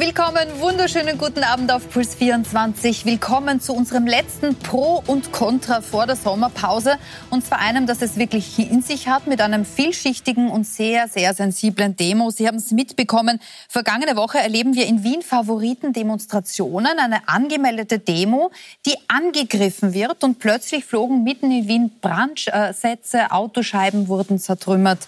[0.00, 3.04] Willkommen, wunderschönen guten Abend auf Puls 24.
[3.04, 6.94] Willkommen zu unserem letzten Pro und Contra vor der Sommerpause.
[7.28, 11.34] Und zwar einem, das es wirklich in sich hat, mit einem vielschichtigen und sehr, sehr
[11.34, 12.30] sensiblen Demo.
[12.30, 13.40] Sie haben es mitbekommen.
[13.68, 18.52] Vergangene Woche erleben wir in Wien Favoritendemonstrationen, eine angemeldete Demo,
[18.86, 20.24] die angegriffen wird.
[20.24, 25.00] Und plötzlich flogen mitten in Wien Brandsätze, Autoscheiben wurden zertrümmert,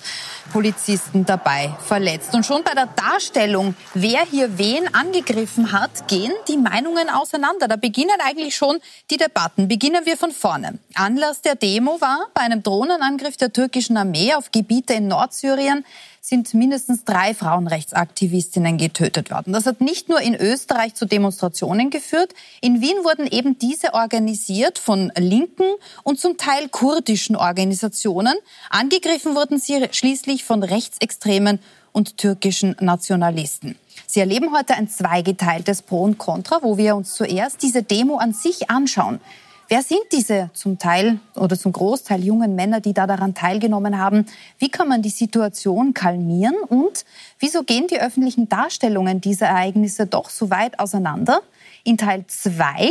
[0.52, 2.34] Polizisten dabei verletzt.
[2.34, 7.68] Und schon bei der Darstellung, wer hier wen wen angegriffen hat, gehen die Meinungen auseinander.
[7.68, 8.78] Da beginnen eigentlich schon
[9.10, 9.68] die Debatten.
[9.68, 10.78] Beginnen wir von vorne.
[10.94, 15.84] Anlass der Demo war, bei einem Drohnenangriff der türkischen Armee auf Gebiete in Nordsyrien
[16.24, 19.52] sind mindestens drei Frauenrechtsaktivistinnen getötet worden.
[19.52, 22.32] Das hat nicht nur in Österreich zu Demonstrationen geführt.
[22.60, 25.66] In Wien wurden eben diese organisiert von linken
[26.04, 28.34] und zum Teil kurdischen Organisationen.
[28.70, 31.58] Angegriffen wurden sie schließlich von rechtsextremen
[31.92, 33.76] und türkischen Nationalisten.
[34.06, 38.32] Sie erleben heute ein zweigeteiltes Pro und Contra, wo wir uns zuerst diese Demo an
[38.32, 39.20] sich anschauen.
[39.68, 44.26] Wer sind diese zum Teil oder zum Großteil jungen Männer, die da daran teilgenommen haben?
[44.58, 46.56] Wie kann man die Situation kalmieren?
[46.68, 47.06] Und
[47.38, 51.40] wieso gehen die öffentlichen Darstellungen dieser Ereignisse doch so weit auseinander?
[51.84, 52.90] In Teil 2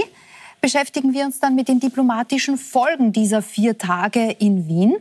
[0.59, 4.95] beschäftigen wir uns dann mit den diplomatischen Folgen dieser vier Tage in Wien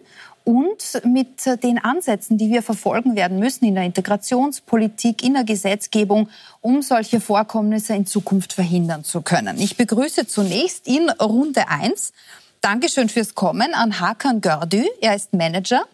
[0.50, 6.28] und mit den Ansätzen, die wir verfolgen werden müssen in der Integrationspolitik, in der Gesetzgebung,
[6.60, 9.60] um solche Vorkommnisse in Zukunft verhindern zu können.
[9.60, 12.12] Ich begrüße zunächst in Runde 1
[12.60, 14.84] Dankeschön fürs Kommen an Hakan Gördü.
[15.00, 15.84] Er ist Manager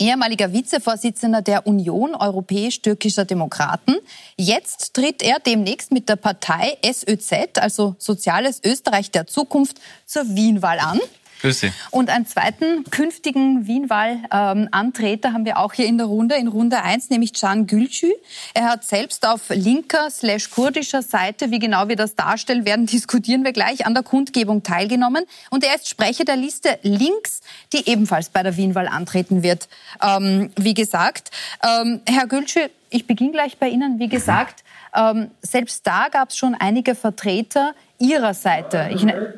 [0.00, 3.96] ehemaliger Vizevorsitzender der Union Europäisch-Türkischer Demokraten.
[4.36, 10.78] Jetzt tritt er demnächst mit der Partei SÖZ, also Soziales Österreich der Zukunft, zur Wienwahl
[10.78, 10.98] an.
[11.40, 11.72] Grüß Sie.
[11.90, 16.82] Und einen zweiten künftigen Wienwahl-Antreter ähm, haben wir auch hier in der Runde, in Runde
[16.82, 18.10] 1, nämlich Can Gülcü.
[18.52, 23.44] Er hat selbst auf linker slash kurdischer Seite, wie genau wir das darstellen werden, diskutieren
[23.44, 25.24] wir gleich, an der Kundgebung teilgenommen.
[25.50, 27.40] Und er ist Sprecher der Liste Links,
[27.72, 29.68] die ebenfalls bei der Wienwahl antreten wird.
[30.02, 31.30] Ähm, wie gesagt,
[31.64, 33.98] ähm, Herr Gülcü, ich beginne gleich bei Ihnen.
[33.98, 34.64] Wie gesagt,
[34.94, 38.90] ähm, selbst da gab es schon einige Vertreter Ihrer Seite.
[38.92, 39.34] Ich, ne-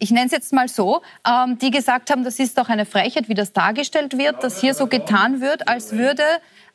[0.00, 3.28] ich nenne es jetzt mal so, ähm, die gesagt haben, das ist doch eine Frechheit,
[3.28, 6.24] wie das dargestellt wird, dass hier so getan wird, als würde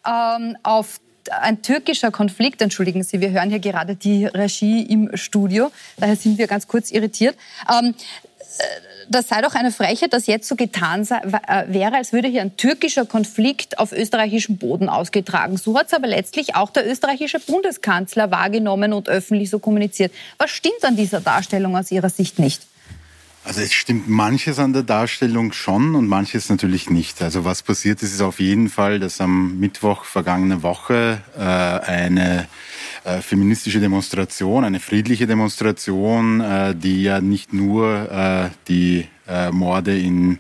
[0.08, 1.02] ähm, auf
[1.42, 6.38] ein türkischer Konflikt, entschuldigen Sie, wir hören hier gerade die Regie im Studio, daher sind
[6.38, 7.36] wir ganz kurz irritiert.
[7.70, 7.96] Ähm,
[8.58, 8.64] äh,
[9.08, 12.42] das sei doch eine Frechheit, dass jetzt so getan sei, äh, wäre, als würde hier
[12.42, 15.58] ein türkischer Konflikt auf österreichischem Boden ausgetragen.
[15.58, 20.12] So hat es aber letztlich auch der österreichische Bundeskanzler wahrgenommen und öffentlich so kommuniziert.
[20.38, 22.64] Was stimmt an dieser Darstellung aus Ihrer Sicht nicht?
[23.46, 27.22] Also es stimmt manches an der Darstellung schon und manches natürlich nicht.
[27.22, 32.48] Also was passiert ist, ist auf jeden Fall, dass am Mittwoch vergangene Woche äh, eine
[33.04, 39.96] äh, feministische Demonstration, eine friedliche Demonstration, äh, die ja nicht nur äh, die äh, Morde
[39.96, 40.40] in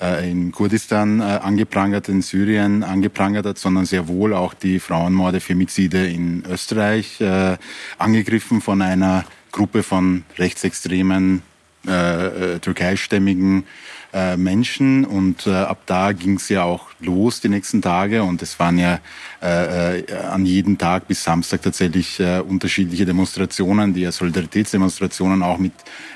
[0.00, 6.06] äh, in Kurdistan angeprangert, in Syrien angeprangert hat, sondern sehr wohl auch die Frauenmorde, Femizide
[6.06, 7.22] in Österreich
[7.98, 11.42] angegriffen von einer Gruppe von rechtsextremen
[11.86, 13.64] äh, äh, türkeistämmigen
[14.12, 15.04] äh, Menschen.
[15.04, 18.78] Und äh, ab da ging es ja auch los die nächsten Tage und es waren
[18.78, 19.00] ja
[19.42, 25.58] äh, äh, an jedem Tag bis Samstag tatsächlich äh, unterschiedliche Demonstrationen, die ja Solidaritätsdemonstrationen auch
[25.58, 25.72] mit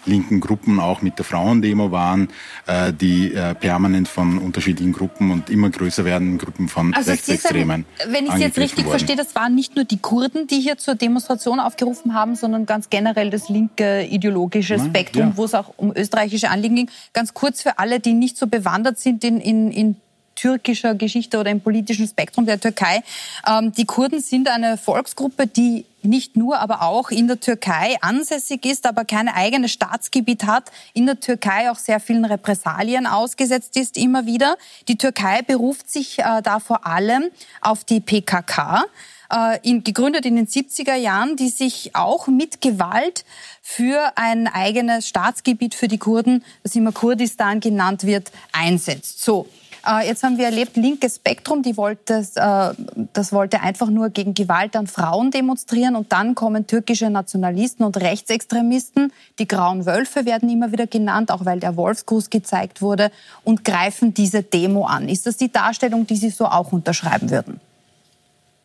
[0.07, 2.29] linken Gruppen, auch mit der Frauendemo waren,
[2.67, 7.87] äh, die äh, permanent von unterschiedlichen Gruppen und immer größer werdenden Gruppen von also Rechtsextremen.
[7.99, 8.99] Sagen, wenn ich Sie jetzt richtig worden.
[8.99, 12.91] verstehe, das waren nicht nur die Kurden, die hier zur Demonstration aufgerufen haben, sondern ganz
[12.91, 15.37] generell das linke ideologische Spektrum, ja.
[15.37, 16.91] wo es auch um österreichische Anliegen ging.
[17.13, 19.97] Ganz kurz für alle, die nicht so bewandert sind in, in, in
[20.45, 23.03] türkischer Geschichte oder im politischen Spektrum der Türkei.
[23.49, 28.67] Ähm, die Kurden sind eine Volksgruppe, die nicht nur, aber auch in der Türkei ansässig
[28.67, 33.97] ist, aber kein eigenes Staatsgebiet hat, in der Türkei auch sehr vielen Repressalien ausgesetzt ist
[33.97, 34.59] immer wieder.
[34.89, 37.31] Die Türkei beruft sich äh, da vor allem
[37.63, 38.85] auf die PKK,
[39.33, 43.25] äh, in, gegründet in den 70er Jahren, die sich auch mit Gewalt
[43.63, 49.25] für ein eigenes Staatsgebiet für die Kurden, das immer Kurdistan genannt wird, einsetzt.
[49.25, 49.47] So.
[49.87, 52.83] Äh, jetzt haben wir erlebt, linkes Spektrum, die wollte, äh,
[53.13, 57.97] das wollte einfach nur gegen Gewalt an Frauen demonstrieren und dann kommen türkische Nationalisten und
[57.97, 63.11] Rechtsextremisten, die grauen Wölfe werden immer wieder genannt, auch weil der Wolfsgruß gezeigt wurde
[63.43, 65.09] und greifen diese Demo an.
[65.09, 67.61] Ist das die Darstellung, die Sie so auch unterschreiben würden?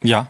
[0.02, 0.28] Ja,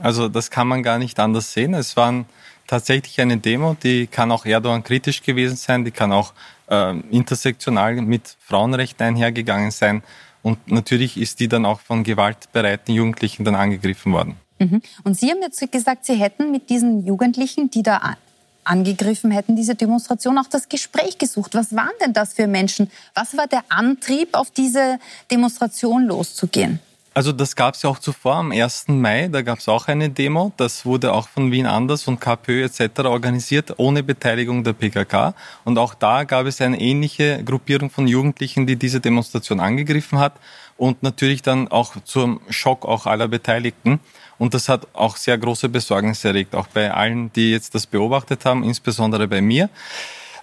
[0.00, 1.74] also das kann man gar nicht anders sehen.
[1.74, 2.26] Es waren
[2.66, 6.32] tatsächlich eine Demo, die kann auch Erdogan kritisch gewesen sein, die kann auch
[6.68, 10.02] äh, intersektional mit Frauenrechten einhergegangen sein.
[10.42, 14.36] Und natürlich ist die dann auch von gewaltbereiten Jugendlichen dann angegriffen worden.
[14.58, 14.82] Mhm.
[15.04, 18.16] Und Sie haben jetzt gesagt, Sie hätten mit diesen Jugendlichen, die da
[18.64, 21.54] angegriffen hätten, diese Demonstration auch das Gespräch gesucht.
[21.54, 22.90] Was waren denn das für Menschen?
[23.14, 24.98] Was war der Antrieb, auf diese
[25.30, 26.80] Demonstration loszugehen?
[27.14, 28.88] Also das gab es ja auch zuvor am 1.
[28.88, 32.64] Mai, da gab es auch eine Demo, das wurde auch von Wien Anders und KPÖ
[32.64, 33.00] etc.
[33.00, 35.34] organisiert, ohne Beteiligung der PKK.
[35.64, 40.32] Und auch da gab es eine ähnliche Gruppierung von Jugendlichen, die diese Demonstration angegriffen hat
[40.78, 44.00] und natürlich dann auch zum Schock auch aller Beteiligten.
[44.38, 48.46] Und das hat auch sehr große Besorgnis erregt, auch bei allen, die jetzt das beobachtet
[48.46, 49.68] haben, insbesondere bei mir.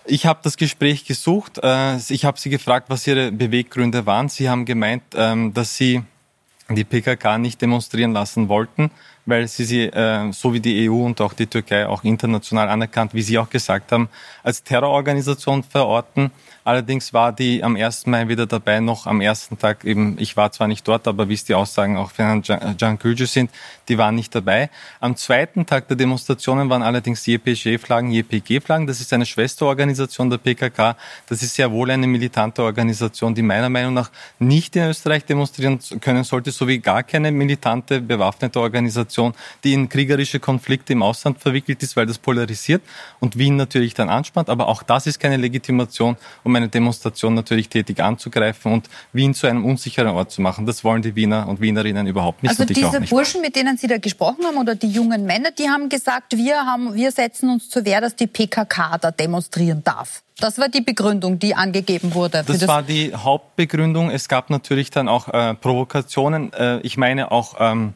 [0.05, 1.59] Ich habe das Gespräch gesucht.
[1.63, 4.29] Äh, ich habe sie gefragt, was ihre Beweggründe waren.
[4.29, 6.03] Sie haben gemeint, ähm, dass sie
[6.75, 8.91] die PKK nicht demonstrieren lassen wollten,
[9.29, 13.13] weil sie sie, äh, so wie die EU und auch die Türkei, auch international anerkannt,
[13.13, 14.09] wie Sie auch gesagt haben,
[14.43, 16.31] als Terrororganisation verorten
[16.69, 18.05] Allerdings war die am 1.
[18.05, 21.33] Mai wieder dabei, noch am ersten Tag eben, ich war zwar nicht dort, aber wie
[21.33, 23.49] es die Aussagen auch von Herrn Can Gülce sind,
[23.87, 24.69] die waren nicht dabei.
[24.99, 28.85] Am zweiten Tag der Demonstrationen waren allerdings JPG-Flaggen, JPG-Flaggen.
[28.85, 30.95] Das ist eine Schwesterorganisation der PKK.
[31.27, 35.79] Das ist sehr wohl eine militante Organisation, die meiner Meinung nach nicht in Österreich demonstrieren
[36.01, 39.18] können sollte, sowie gar keine militante, bewaffnete Organisation,
[39.63, 42.81] die in kriegerische Konflikte im Ausland verwickelt ist, weil das polarisiert
[43.19, 44.49] und Wien natürlich dann anspannt.
[44.49, 49.47] Aber auch das ist keine Legitimation, um eine Demonstration natürlich tätig anzugreifen und Wien zu
[49.47, 50.65] einem unsicheren Ort zu machen.
[50.65, 52.51] Das wollen die Wiener und Wienerinnen überhaupt nicht.
[52.51, 55.89] Also diese Burschen, mit denen Sie da gesprochen haben oder die jungen Männer, die haben
[55.89, 60.23] gesagt, wir, haben, wir setzen uns zur Wehr, dass die PKK da demonstrieren darf.
[60.39, 62.43] Das war die Begründung, die angegeben wurde.
[62.45, 64.09] Das, das, war die Hauptbegründung.
[64.09, 66.53] Es gab natürlich dann auch äh, Provokationen.
[66.53, 67.93] Äh, ich meine auch ähm,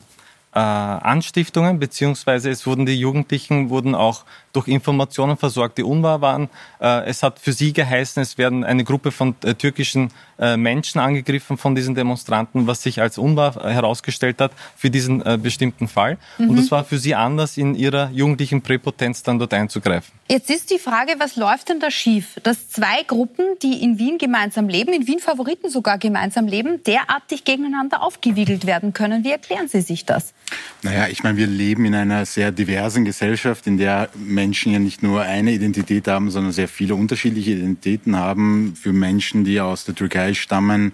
[0.54, 6.50] äh, Anstiftungen, beziehungsweise es wurden die Jugendlichen wurden auch durch Informationen versorgt, die unwahr waren.
[6.80, 11.00] Äh, es hat für sie geheißen, es werden eine Gruppe von äh, türkischen äh, Menschen
[11.00, 16.18] angegriffen von diesen Demonstranten, was sich als unwahr herausgestellt hat für diesen bestimmten Fall.
[16.38, 16.50] Mhm.
[16.50, 20.14] Und es war für sie anders, in ihrer jugendlichen Präpotenz dann dort einzugreifen.
[20.30, 22.40] Jetzt ist die Frage, was läuft denn da schief?
[22.44, 27.44] Dass zwei Gruppen, die in Wien gemeinsam leben, in Wien Favoriten sogar gemeinsam leben, derartig
[27.44, 29.24] gegeneinander aufgewiegelt werden können.
[29.24, 30.34] Wie erklären Sie sich das?
[30.82, 35.04] Naja, ich meine, wir leben in einer sehr diversen Gesellschaft, in der Menschen ja nicht
[35.04, 38.76] nur eine Identität haben, sondern sehr viele unterschiedliche Identitäten haben.
[38.76, 40.94] Für Menschen, die aus der Türkei stammen,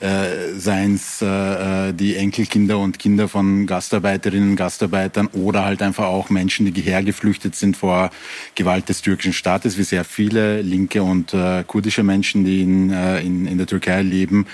[0.00, 6.06] äh, seien es äh, die Enkelkinder und Kinder von Gastarbeiterinnen und Gastarbeitern oder halt einfach
[6.06, 8.10] auch Menschen, die hergeflüchtet sind vor
[8.54, 13.20] Gewalt des türkischen Staates, wie sehr viele linke und äh, kurdische Menschen, die in, äh,
[13.20, 14.46] in, in der Türkei leben,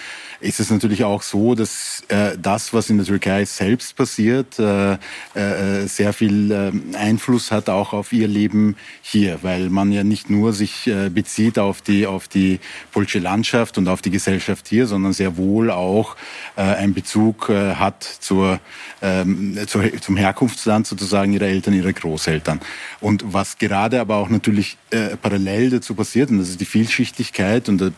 [0.43, 4.95] ist es natürlich auch so, dass äh, das, was in der Türkei selbst passiert, äh,
[5.35, 10.31] äh, sehr viel äh, Einfluss hat auch auf ihr Leben hier, weil man ja nicht
[10.31, 12.61] nur sich äh, bezieht auf die, auf die
[12.93, 16.17] politische Landschaft und auf die Gesellschaft hier, sondern sehr wohl auch
[16.57, 18.61] äh, einen Bezug äh, hat zur,
[19.01, 19.59] ähm,
[20.01, 22.61] zum Herkunftsland sozusagen ihrer Eltern, ihrer Großeltern.
[23.01, 24.77] Und was gerade aber auch natürlich
[25.23, 27.91] parallel dazu passiert, und das ist die Vielschichtigkeit, und da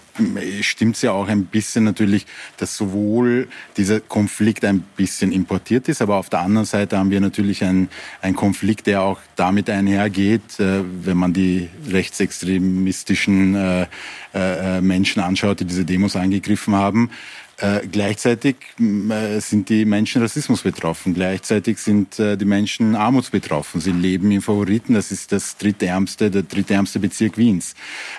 [0.61, 2.27] stimmt es ja auch ein bisschen natürlich,
[2.57, 7.21] dass sowohl dieser Konflikt ein bisschen importiert ist, aber auf der anderen Seite haben wir
[7.21, 7.89] natürlich einen,
[8.23, 13.87] einen Konflikt, der auch damit einhergeht, äh, wenn man die rechtsextremistischen äh,
[14.35, 17.10] äh, Menschen anschaut, die diese Demos angegriffen haben,
[17.58, 21.15] äh, gleichzeitig äh, sind die Menschen Rassismus betroffen.
[21.15, 23.81] Gleichzeitig sind äh, die Menschen armutsbetroffen.
[23.81, 24.94] Sie leben in Favoriten.
[24.94, 27.75] Das ist das drittärmste, der drittärmste Bezirk Wiens.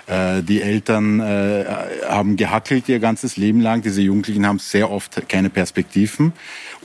[0.08, 3.82] Die Eltern haben gehackelt ihr ganzes Leben lang.
[3.82, 6.32] Diese Jugendlichen haben sehr oft keine Perspektiven.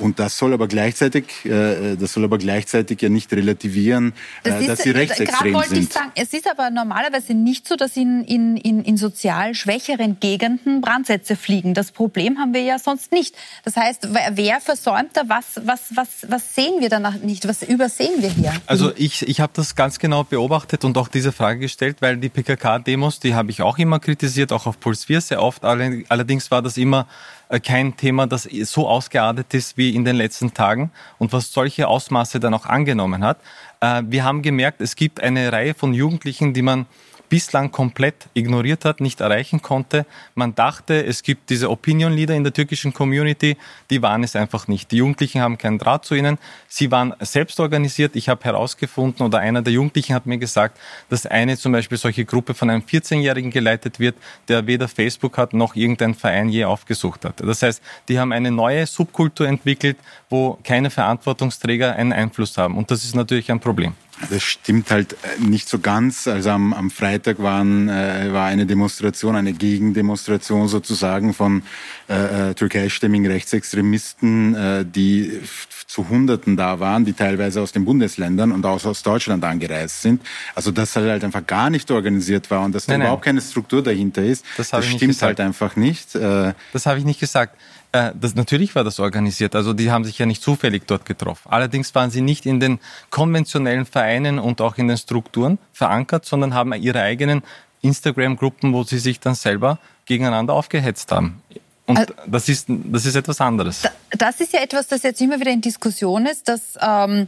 [0.02, 4.70] Und das soll aber gleichzeitig, äh, das soll aber gleichzeitig ja nicht relativieren, das ist,
[4.70, 5.84] dass sie rechtsextrem wollte sind.
[5.84, 10.20] Ich sagen, es ist aber normalerweise nicht so, dass in, in, in, in sozial schwächeren
[10.20, 11.74] Gegenden Brandsätze fliegen.
[11.74, 13.36] Das Problem haben wir ja sonst nicht.
[13.64, 17.48] Das heißt, wer versäumt da was, was, was, was sehen wir danach nicht?
[17.48, 18.54] Was übersehen wir hier?
[18.66, 22.30] Also ich, ich habe das ganz genau beobachtet und auch diese Frage gestellt, weil die
[22.30, 25.64] PKK-Demos, die habe ich auch immer kritisiert, auch auf Puls 4 sehr oft.
[25.64, 30.54] Allerdings war das immer äh, kein Thema, das so ausgeartet ist wie in den letzten
[30.54, 33.40] Tagen und was solche Ausmaße dann auch angenommen hat.
[33.82, 36.86] Äh, wir haben gemerkt, es gibt eine Reihe von Jugendlichen, die man
[37.32, 40.06] bislang komplett ignoriert hat, nicht erreichen konnte.
[40.36, 43.56] Man dachte, es gibt diese Opinion Leader in der türkischen Community,
[43.90, 44.92] die waren es einfach nicht.
[44.92, 46.38] Die Jugendlichen haben keinen Draht zu ihnen.
[46.68, 48.18] Sie waren selbst organisiert.
[48.18, 50.78] Ich habe herausgefunden oder einer der Jugendlichen hat mir gesagt,
[51.10, 54.18] dass eine zum Beispiel solche Gruppe von einem 14-Jährigen geleitet wird,
[54.50, 57.40] der weder Facebook hat noch irgendein Verein je aufgesucht hat.
[57.40, 59.96] Das heißt, die haben eine neue Subkultur entwickelt,
[60.30, 62.78] wo keine Verantwortungsträger einen Einfluss haben.
[62.78, 63.94] Und das ist natürlich ein Problem.
[64.30, 66.28] Das stimmt halt äh, nicht so ganz.
[66.28, 71.64] Also am, am Freitag waren, äh, war eine Demonstration, eine Gegendemonstration sozusagen von
[72.10, 75.42] äh, äh türkeistämmigen Rechtsextremisten, äh, die
[75.88, 80.22] zu Hunderten da waren, die teilweise aus den Bundesländern und auch aus Deutschland angereist sind.
[80.56, 84.24] Also dass halt einfach gar nicht organisiert war und dass da überhaupt keine Struktur dahinter
[84.24, 86.16] ist, das, das stimmt halt einfach nicht.
[86.16, 87.58] Äh, das habe ich nicht gesagt.
[87.92, 89.56] Äh, das, natürlich war das organisiert.
[89.56, 91.50] Also die haben sich ja nicht zufällig dort getroffen.
[91.52, 92.80] Allerdings waren sie nicht in den
[93.10, 97.44] konventionellen Vereinen und auch in den Strukturen verankert, sondern haben ihre eigenen
[97.82, 101.42] Instagram-Gruppen, wo sie sich dann selber gegeneinander aufgehetzt haben.
[101.88, 103.84] Und also, das, ist, das ist etwas anderes.
[104.12, 107.28] Das ist ja etwas, das jetzt immer wieder in Diskussion ist, dass ähm,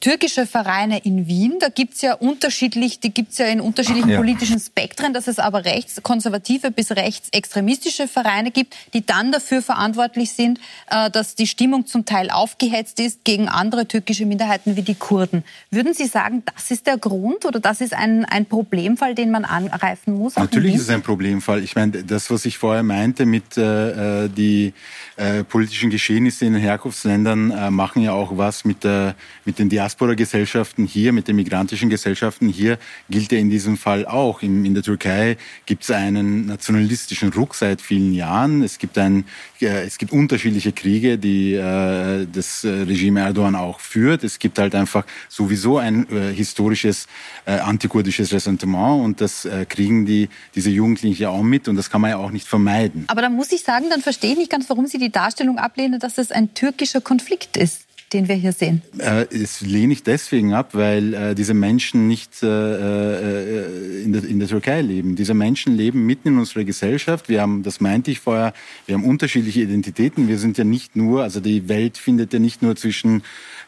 [0.00, 4.18] türkische Vereine in Wien, da gibt's ja unterschiedlich, die gibt's ja in unterschiedlichen ja.
[4.18, 10.58] politischen Spektren, dass es aber rechtskonservative bis rechtsextremistische Vereine gibt, die dann dafür verantwortlich sind,
[10.90, 15.44] äh, dass die Stimmung zum Teil aufgehetzt ist gegen andere türkische Minderheiten wie die Kurden.
[15.70, 19.44] Würden Sie sagen, das ist der Grund oder das ist ein, ein Problemfall, den man
[19.44, 20.36] angreifen muss?
[20.36, 21.62] Natürlich ist es ein Problemfall.
[21.62, 24.72] Ich meine, das, was ich vorher meinte mit äh, äh die
[25.16, 29.14] äh, politischen Geschehnisse in den Herkunftsländern, äh, machen ja auch was mit, der,
[29.44, 32.78] mit den Diaspora-Gesellschaften hier, mit den migrantischen Gesellschaften hier,
[33.10, 34.40] gilt ja in diesem Fall auch.
[34.42, 38.62] In, in der Türkei gibt es einen nationalistischen Ruck seit vielen Jahren.
[38.62, 39.24] Es gibt, ein,
[39.60, 44.22] äh, es gibt unterschiedliche Kriege, die äh, das äh, Regime Erdogan auch führt.
[44.22, 47.08] Es gibt halt einfach sowieso ein äh, historisches
[47.44, 51.90] äh, antikurdisches Ressentiment und das äh, kriegen die, diese Jugendlichen ja auch mit und das
[51.90, 53.06] kann man ja auch nicht vermeiden.
[53.08, 55.98] Aber da muss ich sagen, dann verstehe ich nicht ganz, warum Sie die Darstellung ablehnen,
[55.98, 58.82] dass es ein türkischer Konflikt ist den wir hier sehen?
[58.98, 64.24] Äh, das lehne ich deswegen ab, weil äh, diese Menschen nicht äh, äh, in, der,
[64.24, 65.16] in der Türkei leben.
[65.16, 67.28] Diese Menschen leben mitten in unserer Gesellschaft.
[67.28, 68.54] Wir haben, das meinte ich vorher,
[68.86, 70.28] wir haben unterschiedliche Identitäten.
[70.28, 73.22] Wir sind ja nicht nur, also die Welt findet ja nicht nur zwischen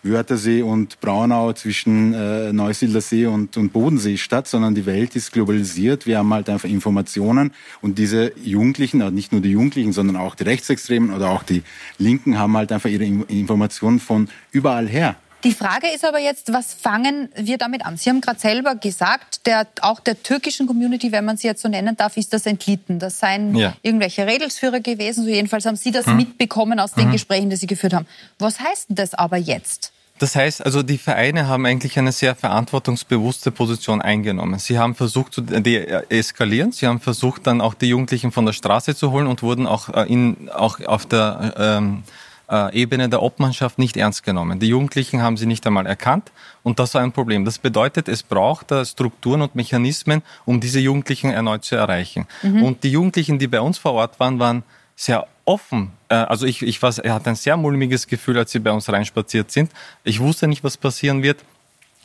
[0.08, 6.06] Wörthersee und Braunau, zwischen äh, Neusiedlersee und, und Bodensee statt, sondern die Welt ist globalisiert.
[6.06, 10.34] Wir haben halt einfach Informationen und diese Jugendlichen, also nicht nur die Jugendlichen, sondern auch
[10.34, 11.62] die Rechtsextremen oder auch die
[11.98, 15.16] Linken haben halt einfach ihre Informationen von überall her.
[15.46, 17.96] Die Frage ist aber jetzt, was fangen wir damit an?
[17.96, 21.68] Sie haben gerade selber gesagt, der, auch der türkischen Community, wenn man sie jetzt so
[21.68, 22.98] nennen darf, ist das entlitten.
[22.98, 23.74] Das seien ja.
[23.82, 25.22] irgendwelche Redelsführer gewesen.
[25.22, 26.16] So jedenfalls haben Sie das hm.
[26.16, 27.12] mitbekommen aus den hm.
[27.12, 28.06] Gesprächen, die Sie geführt haben.
[28.40, 29.92] Was heißt denn das aber jetzt?
[30.18, 34.58] Das heißt, also die Vereine haben eigentlich eine sehr verantwortungsbewusste Position eingenommen.
[34.58, 38.94] Sie haben versucht zu deeskalieren, sie haben versucht dann auch die Jugendlichen von der Straße
[38.94, 42.02] zu holen und wurden auch, äh, in, auch auf der ähm,
[42.50, 44.58] äh, Ebene der Obmannschaft nicht ernst genommen.
[44.58, 46.32] Die Jugendlichen haben sie nicht einmal erkannt
[46.62, 47.44] und das war ein Problem.
[47.44, 52.26] Das bedeutet, es braucht da Strukturen und Mechanismen, um diese Jugendlichen erneut zu erreichen.
[52.42, 52.62] Mhm.
[52.62, 54.62] Und die Jugendlichen, die bei uns vor Ort waren, waren
[54.94, 55.92] sehr offen.
[56.08, 58.88] Äh, also ich, ich war, er hat ein sehr mulmiges Gefühl, als sie bei uns
[58.90, 59.72] reinspaziert sind.
[60.04, 61.38] Ich wusste nicht, was passieren wird.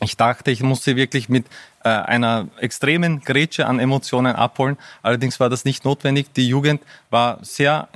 [0.02, 1.46] Ich dachte, ich muss sie wirklich mit
[1.84, 4.76] äh, einer extremen Grätsche an Emotionen abholen.
[5.02, 6.32] Allerdings war das nicht notwendig.
[6.34, 7.88] Die Jugend war sehr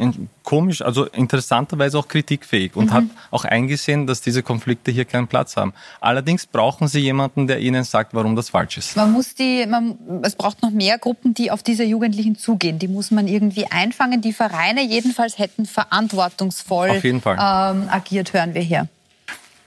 [0.42, 2.92] komisch, also interessanterweise auch kritikfähig und mhm.
[2.92, 5.72] hat auch eingesehen, dass diese Konflikte hier keinen Platz haben.
[6.00, 8.96] Allerdings brauchen sie jemanden, der ihnen sagt, warum das falsch ist.
[8.96, 12.78] Man muss die, man, es braucht noch mehr Gruppen, die auf diese Jugendlichen zugehen.
[12.78, 14.20] Die muss man irgendwie einfangen.
[14.20, 18.88] Die Vereine jedenfalls hätten verantwortungsvoll ähm, agiert, hören wir hier.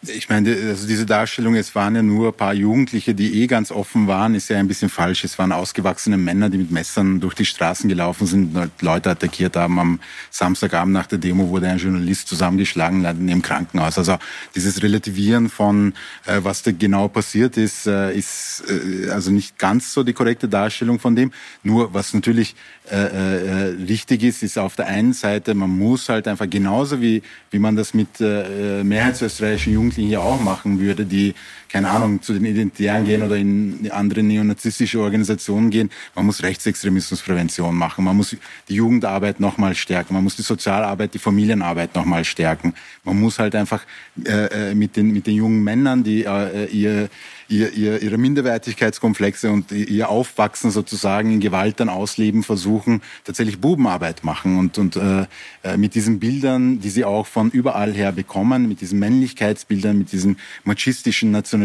[0.08, 3.70] Ich meine, also diese Darstellung, es waren ja nur ein paar Jugendliche, die eh ganz
[3.70, 5.25] offen waren, ist ja ein bisschen falsch.
[5.25, 9.77] Es waren ausgewachsene Männer, die mit Messern durch die Straßen gelaufen sind, Leute attackiert haben.
[9.77, 10.00] Am
[10.32, 13.98] Samstagabend nach der Demo wurde ein Journalist zusammengeschlagen, leider neben Krankenhaus.
[13.98, 14.18] Also
[14.56, 15.94] dieses Relativieren von,
[16.25, 20.48] äh, was da genau passiert ist, äh, ist äh, also nicht ganz so die korrekte
[20.48, 21.34] Darstellung von dem.
[21.62, 22.56] Nur was natürlich
[22.89, 27.22] äh, äh, richtig ist, ist auf der einen Seite, man muss halt einfach genauso wie,
[27.51, 31.34] wie man das mit äh, mehrheitsösterreichischen Jugendlichen Jugendlichen ja auch machen würde, die,
[31.69, 35.89] keine Ahnung, zu den Identitären gehen oder in andere neonazistische Organisationen gehen.
[36.15, 38.03] Man muss Rechtsextremismusprävention machen.
[38.03, 38.35] Man muss
[38.67, 40.15] die Jugendarbeit nochmal stärken.
[40.15, 42.73] Man muss die Sozialarbeit, die Familienarbeit nochmal stärken.
[43.03, 43.83] Man muss halt einfach
[44.25, 47.09] äh, äh, mit, den, mit den jungen Männern, die äh, ihr
[47.49, 54.23] ihr, ihr, ihre Minderwertigkeitskomplexe und ihr Aufwachsen sozusagen in Gewalt dann ausleben versuchen, tatsächlich Bubenarbeit
[54.23, 55.25] machen und, und äh,
[55.63, 60.11] äh, mit diesen Bildern, die sie auch von überall her bekommen, mit diesen Männlichkeitsbildern, mit
[60.11, 61.59] diesen machistischen, nationalistischen,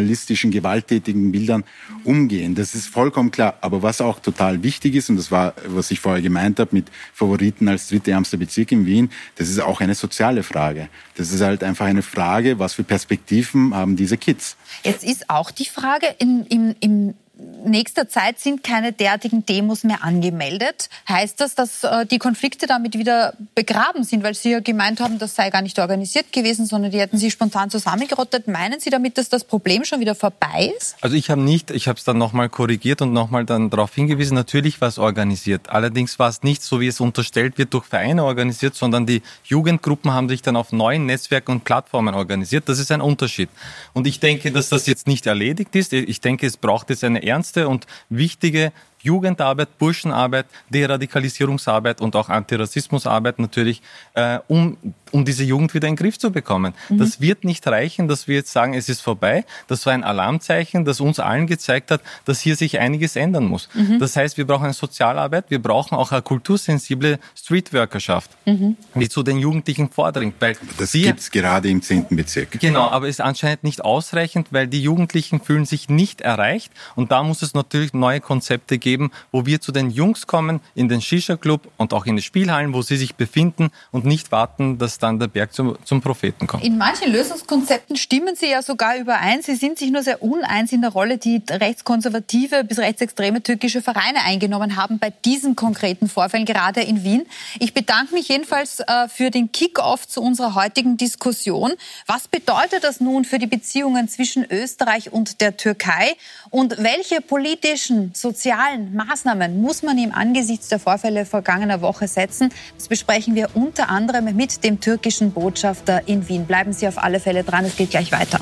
[0.50, 1.64] gewalttätigen Bildern
[2.04, 2.54] umgehen.
[2.54, 3.58] Das ist vollkommen klar.
[3.60, 6.86] Aber was auch total wichtig ist, und das war, was ich vorher gemeint habe, mit
[7.12, 10.88] Favoriten als dritte ärmster Bezirk in Wien, das ist auch eine soziale Frage.
[11.16, 14.56] Das ist halt einfach eine Frage, was für Perspektiven haben diese Kids.
[14.82, 20.04] Jetzt ist auch die Frage, in, im, im nächster Zeit sind keine derartigen Demos mehr
[20.04, 20.88] angemeldet.
[21.08, 25.18] Heißt das, dass äh, die Konflikte damit wieder begraben sind, weil Sie ja gemeint haben,
[25.18, 28.46] das sei gar nicht organisiert gewesen, sondern die hätten sich spontan zusammengerottet.
[28.46, 30.96] Meinen Sie damit, dass das Problem schon wieder vorbei ist?
[31.00, 34.34] Also ich habe nicht, ich habe es dann nochmal korrigiert und nochmal dann darauf hingewiesen,
[34.34, 35.70] natürlich war es organisiert.
[35.70, 40.12] Allerdings war es nicht so, wie es unterstellt wird, durch Vereine organisiert, sondern die Jugendgruppen
[40.12, 42.68] haben sich dann auf neuen Netzwerken und Plattformen organisiert.
[42.68, 43.48] Das ist ein Unterschied.
[43.92, 45.92] Und ich denke, dass das jetzt nicht erledigt ist.
[45.92, 48.72] Ich denke, es braucht jetzt eine ernste und wichtige
[49.04, 53.82] Jugendarbeit, Burschenarbeit, Deradikalisierungsarbeit und auch Antirassismusarbeit natürlich,
[54.14, 54.76] äh, um,
[55.10, 56.72] um diese Jugend wieder in den Griff zu bekommen.
[56.88, 56.98] Mhm.
[56.98, 59.44] Das wird nicht reichen, dass wir jetzt sagen, es ist vorbei.
[59.68, 63.68] Das war ein Alarmzeichen, das uns allen gezeigt hat, dass hier sich einiges ändern muss.
[63.74, 63.98] Mhm.
[63.98, 68.76] Das heißt, wir brauchen eine Sozialarbeit, wir brauchen auch eine kultursensible Streetworkerschaft, mhm.
[68.94, 70.36] die zu den Jugendlichen vordringt.
[70.40, 72.06] Weil das gibt es gerade im 10.
[72.10, 72.58] Bezirk.
[72.58, 77.12] Genau, aber es ist anscheinend nicht ausreichend, weil die Jugendlichen fühlen sich nicht erreicht und
[77.12, 80.88] da muss es natürlich neue Konzepte geben, geben, wo wir zu den Jungs kommen, in
[80.88, 84.98] den Shisha-Club und auch in die Spielhallen, wo sie sich befinden und nicht warten, dass
[84.98, 86.62] dann der Berg zum, zum Propheten kommt.
[86.62, 89.42] In manchen Lösungskonzepten stimmen Sie ja sogar überein.
[89.42, 94.20] Sie sind sich nur sehr uneins in der Rolle, die rechtskonservative bis rechtsextreme türkische Vereine
[94.24, 97.26] eingenommen haben bei diesen konkreten Vorfällen, gerade in Wien.
[97.58, 101.72] Ich bedanke mich jedenfalls äh, für den Kick-off zu unserer heutigen Diskussion.
[102.06, 106.14] Was bedeutet das nun für die Beziehungen zwischen Österreich und der Türkei?
[106.50, 112.50] Und welche politischen, sozialen Maßnahmen muss man ihm angesichts der Vorfälle vergangener Woche setzen?
[112.76, 116.46] Das besprechen wir unter anderem mit dem türkischen Botschafter in Wien.
[116.46, 118.40] Bleiben Sie auf alle Fälle dran, es geht gleich weiter.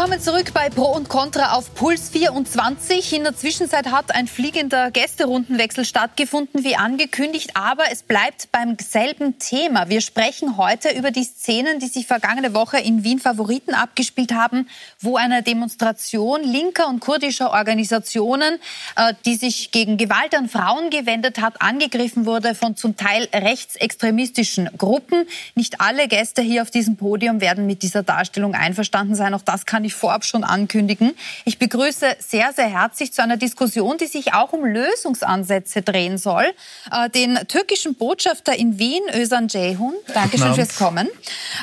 [0.00, 3.12] Willkommen zurück bei Pro und Contra auf Puls 24.
[3.12, 9.38] In der Zwischenzeit hat ein fliegender Gästerundenwechsel stattgefunden, wie angekündigt, aber es bleibt beim selben
[9.38, 9.90] Thema.
[9.90, 14.70] Wir sprechen heute über die Szenen, die sich vergangene Woche in Wien Favoriten abgespielt haben,
[15.00, 18.54] wo eine Demonstration linker und kurdischer Organisationen,
[18.96, 24.70] äh, die sich gegen Gewalt an Frauen gewendet hat, angegriffen wurde von zum Teil rechtsextremistischen
[24.78, 25.26] Gruppen.
[25.54, 29.34] Nicht alle Gäste hier auf diesem Podium werden mit dieser Darstellung einverstanden sein.
[29.34, 31.14] Auch das kann kann ich vorab schon ankündigen.
[31.44, 36.44] Ich begrüße sehr, sehr herzlich zu einer Diskussion, die sich auch um Lösungsansätze drehen soll,
[36.92, 39.94] äh, den türkischen Botschafter in Wien, Özan Ceyhun.
[40.14, 41.08] Dankeschön fürs Kommen.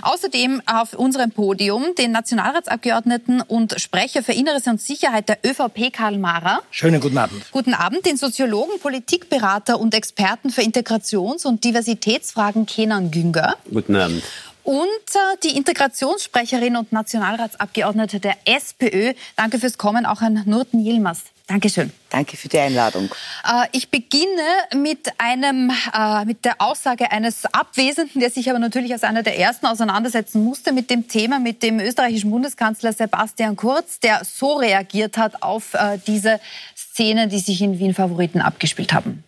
[0.02, 6.18] Außerdem auf unserem Podium den Nationalratsabgeordneten und Sprecher für Inneres und Sicherheit der ÖVP, Karl
[6.18, 6.62] Mara.
[6.70, 7.50] Schönen guten Abend.
[7.52, 13.56] Guten Abend, den Soziologen, Politikberater und Experten für Integrations- und Diversitätsfragen Kenan Günger.
[13.72, 14.24] Guten Abend
[14.68, 19.14] und äh, die Integrationssprecherin und Nationalratsabgeordnete der SPÖ.
[19.38, 21.24] Danke fürs Kommen, auch an Nurten Yilmaz.
[21.48, 21.94] Dankeschön.
[22.10, 23.10] Danke für die Einladung.
[23.46, 24.26] Äh, ich beginne
[24.76, 29.40] mit einem, äh, mit der Aussage eines Abwesenden, der sich aber natürlich als einer der
[29.40, 35.18] ersten auseinandersetzen musste mit dem Thema, mit dem österreichischen Bundeskanzler Sebastian Kurz, der so reagiert
[35.18, 36.42] hat auf diese
[36.76, 39.24] Szenen, die sich in Wien Favoriten abgespielt haben.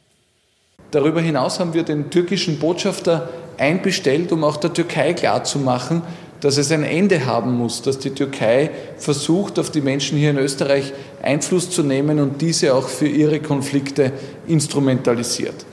[0.92, 6.02] Darüber hinaus haben wir den türkischen Botschafter einbestellt, um auch der Türkei klarzumachen,
[6.42, 10.38] dass es ein Ende haben muss, dass die Türkei versucht, auf die Menschen hier in
[10.38, 14.14] Österreich Einfluss zu nehmen und diese auch für ihre Konflikte
[14.48, 15.66] instrumentalisiert.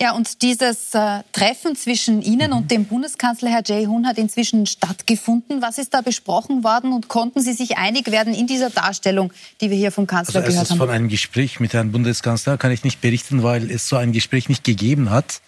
[0.00, 5.62] Ja, und dieses äh, Treffen zwischen Ihnen und dem Bundeskanzler, Herr Jae-hoon, hat inzwischen stattgefunden.
[5.62, 9.70] Was ist da besprochen worden und konnten Sie sich einig werden in dieser Darstellung, die
[9.70, 10.78] wir hier vom Kanzler also gehört haben?
[10.78, 14.48] Von einem Gespräch mit Herrn Bundeskanzler kann ich nicht berichten, weil es so ein Gespräch
[14.48, 15.40] nicht gegeben hat.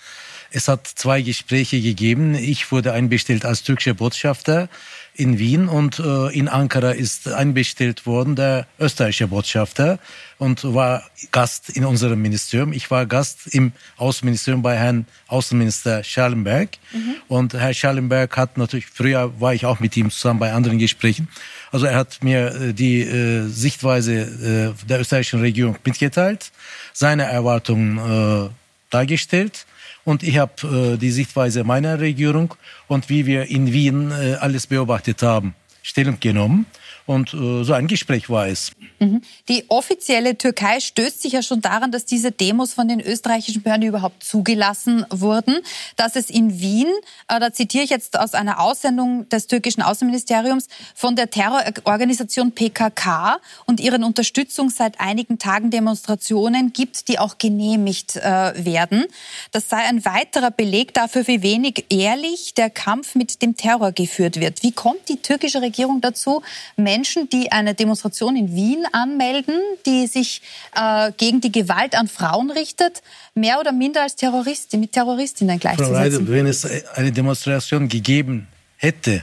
[0.54, 2.36] Es hat zwei Gespräche gegeben.
[2.36, 4.68] Ich wurde einbestellt als türkischer Botschafter
[5.12, 9.98] in Wien und äh, in Ankara ist einbestellt worden der österreichische Botschafter
[10.38, 12.72] und war Gast in unserem Ministerium.
[12.72, 17.16] Ich war Gast im Außenministerium bei Herrn Außenminister Schallenberg mhm.
[17.26, 21.26] und Herr Schallenberg hat natürlich früher war ich auch mit ihm zusammen bei anderen Gesprächen.
[21.72, 26.52] Also er hat mir äh, die äh, Sichtweise äh, der österreichischen Regierung mitgeteilt,
[26.92, 28.50] seine Erwartungen äh,
[28.90, 29.66] dargestellt
[30.04, 32.54] und ich habe äh, die Sichtweise meiner Regierung
[32.88, 36.66] und wie wir in Wien äh, alles beobachtet haben, Stellung genommen.
[37.06, 38.72] Und äh, so ein Gespräch war es.
[38.98, 39.20] Mhm.
[39.48, 43.86] Die offizielle Türkei stößt sich ja schon daran, dass diese Demos von den österreichischen Behörden
[43.86, 45.58] überhaupt zugelassen wurden.
[45.96, 46.88] Dass es in Wien,
[47.28, 53.38] äh, da zitiere ich jetzt aus einer Aussendung des türkischen Außenministeriums, von der Terrororganisation PKK
[53.66, 59.04] und ihren Unterstützung seit einigen Tagen Demonstrationen gibt, die auch genehmigt äh, werden.
[59.52, 64.40] Das sei ein weiterer Beleg dafür, wie wenig ehrlich der Kampf mit dem Terror geführt
[64.40, 64.62] wird.
[64.62, 66.42] Wie kommt die türkische Regierung dazu,
[66.76, 66.93] Menschen,
[67.32, 70.42] die eine Demonstration in Wien anmelden, die sich
[70.74, 73.02] äh, gegen die Gewalt an Frauen richtet,
[73.34, 75.94] mehr oder minder als Terroristen, mit Terroristinnen gleichzusetzen.
[75.94, 79.22] Frau Reide, wenn es eine Demonstration gegeben hätte,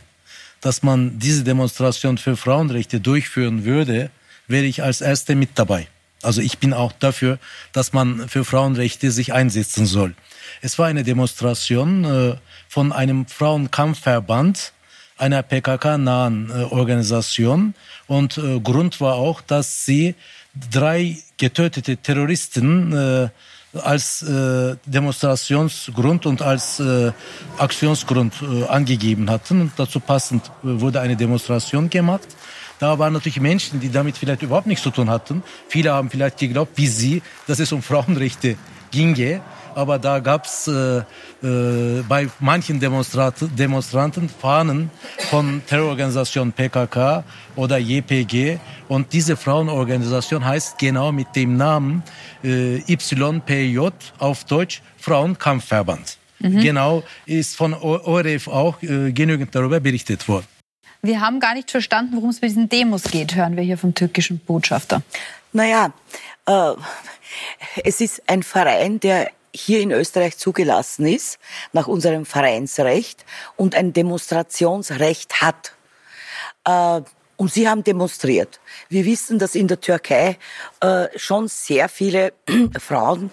[0.60, 4.12] dass man diese Demonstration für Frauenrechte durchführen würde,
[4.48, 5.88] wäre ich als Erster mit dabei.
[6.24, 7.40] Also ich bin auch dafür,
[7.74, 10.14] dass man für Frauenrechte sich einsetzen soll.
[10.62, 12.36] Es war eine Demonstration äh,
[12.68, 14.74] von einem Frauenkampfverband,
[15.22, 17.76] einer PKK-nahen äh, Organisation.
[18.08, 20.16] Und äh, Grund war auch, dass sie
[20.72, 23.30] drei getötete Terroristen äh,
[23.74, 24.26] als
[24.86, 26.84] Demonstrationsgrund und als
[27.58, 28.34] Aktionsgrund
[28.68, 29.62] angegeben hatten.
[29.62, 32.28] Und dazu passend wurde eine Demonstration gemacht.
[32.80, 35.42] Da waren natürlich Menschen, die damit vielleicht überhaupt nichts zu tun hatten.
[35.70, 38.58] Viele haben vielleicht geglaubt, wie sie, dass es um Frauenrechte
[38.92, 39.42] ginge
[39.76, 41.00] aber da gab's äh,
[41.44, 44.90] äh, bei manchen Demonstranten Fahnen
[45.30, 47.24] von Terrororganisation PKK
[47.56, 52.04] oder JPG und diese Frauenorganisation heißt genau mit dem Namen
[52.44, 53.80] äh, YPJ
[54.20, 56.18] auf Deutsch Frauenkampfverband.
[56.40, 56.60] Mhm.
[56.60, 60.48] Genau ist von ORF auch äh, genügend darüber berichtet worden.
[61.04, 63.96] Wir haben gar nicht verstanden, worum es bei diesen Demos geht, hören wir hier vom
[63.96, 65.02] türkischen Botschafter.
[65.52, 65.92] Naja,
[66.46, 66.74] äh,
[67.84, 71.40] es ist ein Verein, der hier in Österreich zugelassen ist,
[71.74, 73.26] nach unserem Vereinsrecht
[73.58, 75.74] und ein Demonstrationsrecht hat.
[76.66, 77.02] Äh,
[77.38, 78.60] und sie haben demonstriert.
[78.88, 80.38] Wir wissen, dass in der Türkei
[80.80, 82.34] äh, schon sehr viele
[82.80, 83.32] Frauen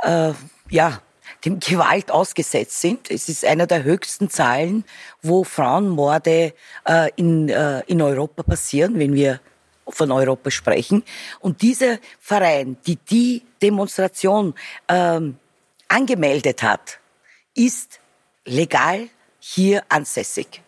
[0.00, 0.32] äh,
[0.70, 1.02] ja,
[1.44, 3.10] dem Gewalt ausgesetzt sind.
[3.10, 4.84] Es ist einer der höchsten Zahlen,
[5.22, 6.54] wo Frauenmorde
[6.86, 9.40] äh, in, äh, in Europa passieren, wenn wir
[9.90, 11.02] von Europa sprechen.
[11.40, 14.54] Und dieser Verein, die die Demonstration
[14.88, 15.36] ähm,
[15.88, 16.98] angemeldet hat,
[17.54, 18.00] ist
[18.44, 19.08] legal
[19.40, 20.62] hier ansässig.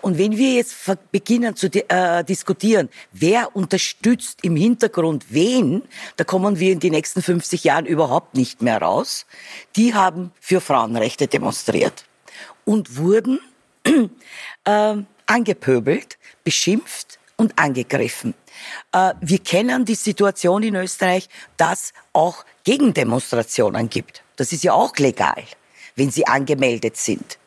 [0.00, 0.76] Und wenn wir jetzt
[1.10, 5.82] beginnen zu äh, diskutieren, wer unterstützt im Hintergrund wen,
[6.16, 9.26] da kommen wir in die nächsten 50 Jahren überhaupt nicht mehr raus.
[9.76, 12.04] Die haben für Frauenrechte demonstriert
[12.64, 13.40] und wurden
[14.64, 18.34] äh, angepöbelt, beschimpft und angegriffen.
[18.92, 24.22] Äh, wir kennen die Situation in Österreich, dass auch Gegendemonstrationen gibt.
[24.36, 25.42] Das ist ja auch legal,
[25.96, 27.38] wenn sie angemeldet sind.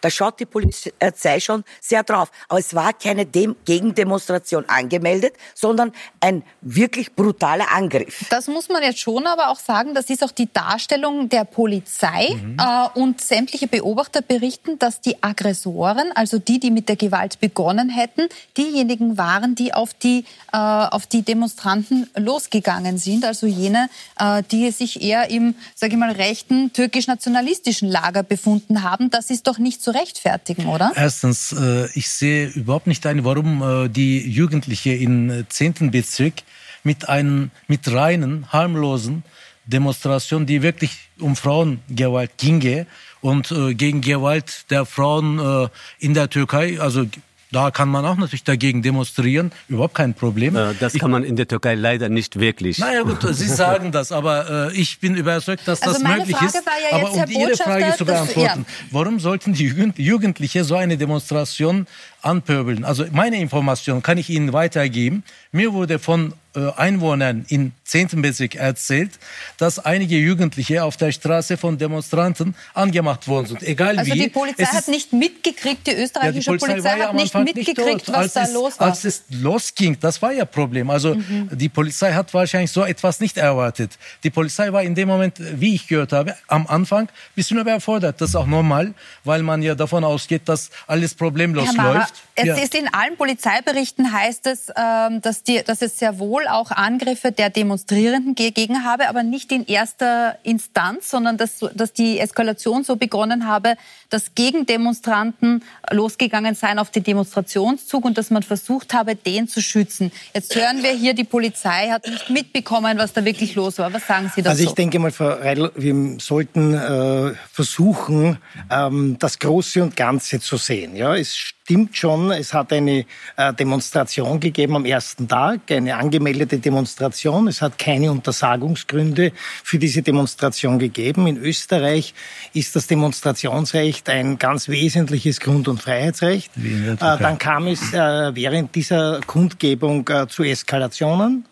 [0.00, 2.30] Da schaut die Polizei schon sehr drauf.
[2.48, 8.26] Aber es war keine Dem Gegendemonstration angemeldet, sondern ein wirklich brutaler Angriff.
[8.30, 12.30] Das muss man jetzt schon aber auch sagen, das ist auch die Darstellung der Polizei.
[12.34, 12.56] Mhm.
[12.58, 17.88] Äh, und sämtliche Beobachter berichten, dass die Aggressoren, also die, die mit der Gewalt begonnen
[17.88, 23.24] hätten, diejenigen waren, die auf die, äh, auf die Demonstranten losgegangen sind.
[23.24, 29.10] Also jene, äh, die sich eher im, sage ich mal, rechten türkisch-nationalistischen Lager befunden haben.
[29.10, 30.92] Das ist doch nicht so zu rechtfertigen, oder?
[30.94, 35.74] Erstens, äh, ich sehe überhaupt nicht ein, warum äh, die Jugendliche in 10.
[35.80, 36.42] Äh, Bezirk
[36.82, 39.22] mit einem, mit reinen, harmlosen
[39.66, 42.86] Demonstration, die wirklich um Frauengewalt ginge
[43.20, 47.04] und gegen Gewalt der Frauen in der Türkei, also
[47.52, 50.56] da kann man auch natürlich dagegen demonstrieren, überhaupt kein Problem.
[50.56, 52.78] Äh, das kann man in der Türkei leider nicht wirklich.
[52.78, 56.46] Naja gut, Sie sagen das, aber äh, ich bin überzeugt, dass also das möglich Frage
[56.46, 56.54] ist.
[56.90, 58.86] Ja aber um Ihre Frage zu beantworten, ja.
[58.90, 61.86] warum sollten die Jugendliche so eine Demonstration
[62.22, 62.84] anpöbeln?
[62.84, 65.24] Also meine Information kann ich Ihnen weitergeben.
[65.52, 68.22] Mir wurde von äh, Einwohnern in 10.
[68.22, 69.10] Bezirk erzählt,
[69.58, 73.62] dass einige Jugendliche auf der Straße von Demonstranten angemacht worden sind.
[73.64, 74.18] Egal also wie.
[74.20, 78.12] die Polizei hat nicht mitgekriegt, die österreichische ja, die Polizei, Polizei hat nicht mitgekriegt, nicht
[78.12, 78.86] was da es, los war.
[78.86, 80.88] Als es losging, das war ja Problem.
[80.88, 81.48] Also mhm.
[81.52, 83.98] die Polizei hat wahrscheinlich so etwas nicht erwartet.
[84.22, 88.20] Die Polizei war in dem Moment, wie ich gehört habe, am Anfang ein bisschen überfordert.
[88.20, 92.14] Das ist auch normal, weil man ja davon ausgeht, dass alles problemlos Mara, läuft.
[92.36, 92.54] Es ja.
[92.54, 97.32] ist in allen Polizeiberichten heißt es, ähm, dass, die, dass es sehr wohl auch Angriffe
[97.32, 102.96] der Demonstrierenden gegeben habe, aber nicht in erster Instanz, sondern dass, dass die Eskalation so
[102.96, 103.74] begonnen habe,
[104.08, 110.12] dass Gegendemonstranten losgegangen seien auf den Demonstrationszug und dass man versucht habe, den zu schützen.
[110.34, 113.92] Jetzt hören wir hier, die Polizei hat nicht mitbekommen, was da wirklich los war.
[113.92, 114.50] Was sagen Sie dazu?
[114.50, 118.38] Also ich denke mal, Frau Reidl, wir sollten äh, versuchen,
[118.70, 120.96] ähm, das Große und Ganze zu sehen.
[120.96, 123.04] Ja, es stimmt schon, es hat eine
[123.36, 127.46] äh, Demonstration gegeben am ersten Tag, eine angemeldete Demonstration.
[127.46, 129.30] Es hat keine Untersagungsgründe
[129.62, 131.28] für diese Demonstration gegeben.
[131.28, 132.12] In Österreich
[132.54, 136.50] ist das Demonstrationsrecht ein ganz wesentliches Grund- und Freiheitsrecht.
[136.56, 141.44] Äh, dann kam es äh, während dieser Kundgebung äh, zu Eskalationen.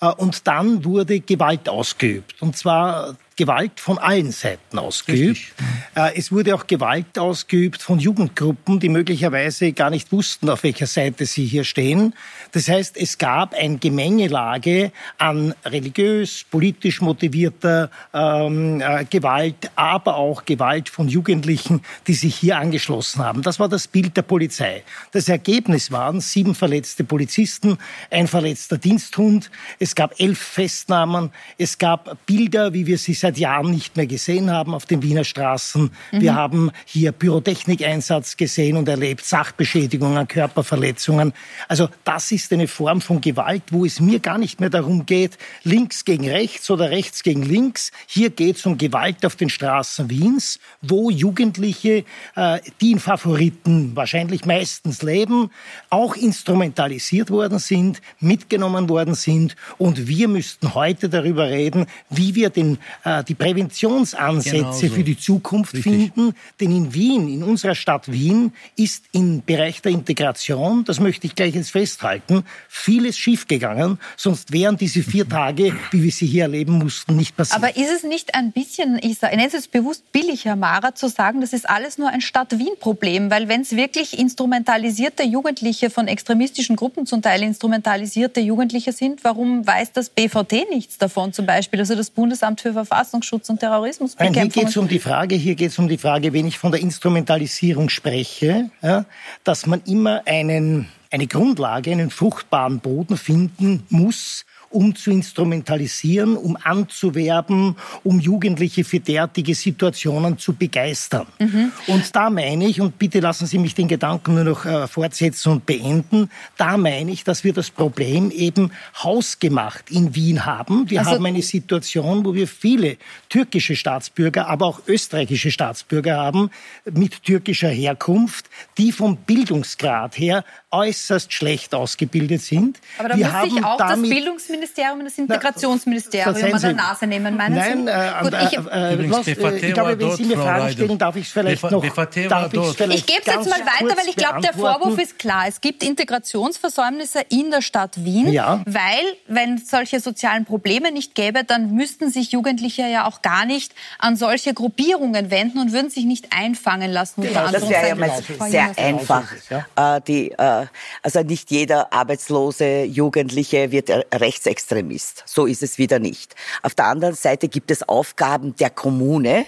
[0.00, 2.40] Äh, und dann wurde Gewalt ausgeübt.
[2.40, 5.52] Und zwar Gewalt von allen Seiten ausgeübt.
[5.94, 10.86] Äh, es wurde auch Gewalt ausgeübt von Jugendgruppen, die möglicherweise gar nicht wussten, auf welcher
[10.86, 12.14] Seite sie hier stehen.
[12.52, 20.46] Das heißt, es gab eine Gemengelage an religiös, politisch motivierter ähm, äh, Gewalt, aber auch
[20.46, 23.42] Gewalt von Jugendlichen, die sich hier angeschlossen haben.
[23.42, 24.82] Das war das Bild der Polizei.
[25.12, 27.76] Das Ergebnis waren sieben verletzte Polizisten,
[28.10, 29.50] ein verletzter Diensthund.
[29.78, 31.32] Es gab elf Festnahmen.
[31.58, 35.24] Es gab Bilder, wie wir sie seit Jahren nicht mehr gesehen haben auf den Wiener
[35.24, 35.90] Straßen.
[36.12, 36.20] Mhm.
[36.20, 41.32] Wir haben hier Pyrotechnikeinsatz gesehen und erlebt, Sachbeschädigungen, Körperverletzungen.
[41.68, 45.38] Also das ist eine Form von Gewalt, wo es mir gar nicht mehr darum geht,
[45.64, 47.90] links gegen rechts oder rechts gegen links.
[48.06, 53.96] Hier geht es um Gewalt auf den Straßen Wiens, wo Jugendliche, äh, die in Favoriten
[53.96, 55.50] wahrscheinlich meistens leben,
[55.90, 59.56] auch instrumentalisiert worden sind, mitgenommen worden sind.
[59.78, 64.88] Und wir müssten heute darüber reden, wie wir den, äh, die Präventionsansätze genau so.
[64.88, 66.12] für die Zukunft Richtig.
[66.12, 66.34] finden.
[66.60, 71.34] Denn in Wien, in unserer Stadt Wien, ist im Bereich der Integration, das möchte ich
[71.34, 73.98] gleich jetzt festhalten, vieles schiefgegangen.
[74.16, 77.56] Sonst wären diese vier Tage, wie wir sie hier erleben mussten, nicht passiert.
[77.56, 81.08] Aber ist es nicht ein bisschen, ich nenne es jetzt bewusst billig, Herr Mara, zu
[81.08, 83.30] sagen, das ist alles nur ein Stadt-Wien-Problem?
[83.30, 89.66] Weil wenn es wirklich instrumentalisierte Jugendliche von extremistischen Gruppen zum Teil instrumentalisierte Jugendliche sind, warum
[89.66, 91.80] weiß das BVT nichts davon zum Beispiel?
[91.80, 92.74] Also das Bundesamt für
[93.06, 94.42] Verfassungsschutz und Terrorismusbekämpfung.
[94.42, 96.58] Nein, hier geht es um die Frage, hier geht es um die Frage, wenn ich
[96.58, 99.04] von der Instrumentalisierung spreche, ja,
[99.44, 106.56] dass man immer einen, eine Grundlage, einen fruchtbaren Boden finden muss, um zu instrumentalisieren, um
[106.62, 111.26] anzuwerben, um Jugendliche für derartige Situationen zu begeistern.
[111.38, 111.72] Mhm.
[111.86, 115.52] Und da meine ich, und bitte lassen Sie mich den Gedanken nur noch äh, fortsetzen
[115.52, 120.90] und beenden, da meine ich, dass wir das Problem eben hausgemacht in Wien haben.
[120.90, 122.96] Wir also, haben eine Situation, wo wir viele
[123.28, 126.50] türkische Staatsbürger, aber auch österreichische Staatsbürger haben
[126.84, 128.46] mit türkischer Herkunft,
[128.78, 130.44] die vom Bildungsgrad her
[130.76, 132.78] äußerst schlecht ausgebildet sind.
[132.98, 137.36] Aber da wir muss sich auch das Bildungsministerium und das Integrationsministerium an der Nase nehmen,
[137.36, 137.92] meinen Nein, Sie?
[137.92, 141.26] Äh, Gut, ich, äh, los, äh, ich glaube, wenn Sie mir Fragen stellen, darf ich
[141.26, 141.82] es vielleicht noch...
[141.82, 145.44] Darf vielleicht ich gebe es jetzt mal weiter, weil ich glaube, der Vorwurf ist klar.
[145.48, 148.62] Es gibt Integrationsversäumnisse in der Stadt Wien, ja.
[148.66, 153.46] weil, wenn es solche sozialen Probleme nicht gäbe, dann müssten sich Jugendliche ja auch gar
[153.46, 157.22] nicht an solche Gruppierungen wenden und würden sich nicht einfangen lassen.
[157.22, 158.10] Genau, das wäre ja mal
[158.48, 159.32] sehr einfach.
[159.76, 160.65] Äh, die äh,
[161.02, 165.22] also nicht jeder arbeitslose Jugendliche wird Rechtsextremist.
[165.26, 166.34] So ist es wieder nicht.
[166.62, 169.46] Auf der anderen Seite gibt es Aufgaben der Kommune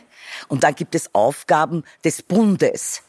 [0.49, 3.03] und dann gibt es Aufgaben des Bundes.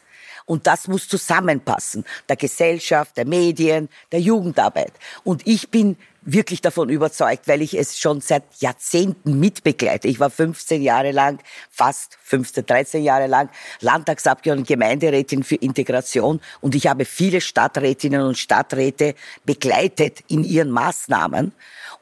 [0.46, 2.04] Und das muss zusammenpassen.
[2.28, 4.92] Der Gesellschaft, der Medien, der Jugendarbeit.
[5.22, 10.08] Und ich bin wirklich davon überzeugt, weil ich es schon seit Jahrzehnten mitbegleite.
[10.08, 13.48] Ich war 15 Jahre lang, fast 15, 13 Jahre lang
[13.80, 21.52] Landtagsabgeordnete Gemeinderätin für Integration und ich habe viele Stadträtinnen und Stadträte begleitet in ihren Maßnahmen.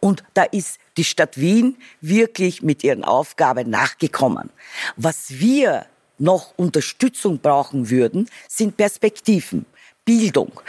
[0.00, 4.50] Und da ist die Stadt Wien wirklich mit ihren Aufgaben nachgekommen.
[4.96, 5.86] Was wir
[6.18, 9.66] noch Unterstützung brauchen würden, sind Perspektiven,
[10.04, 10.60] Bildung,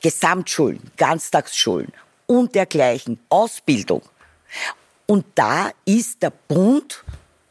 [0.00, 1.92] Gesamtschulen, Ganztagsschulen
[2.26, 4.02] und dergleichen, Ausbildung.
[5.06, 7.04] Und da ist der Bund,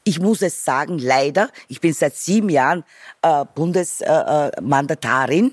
[0.03, 2.83] ich muss es sagen, leider, ich bin seit sieben Jahren
[3.21, 5.51] äh, Bundesmandatarin äh,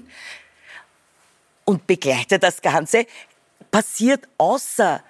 [1.65, 3.07] und begleite das Ganze,
[3.71, 5.03] passiert außer,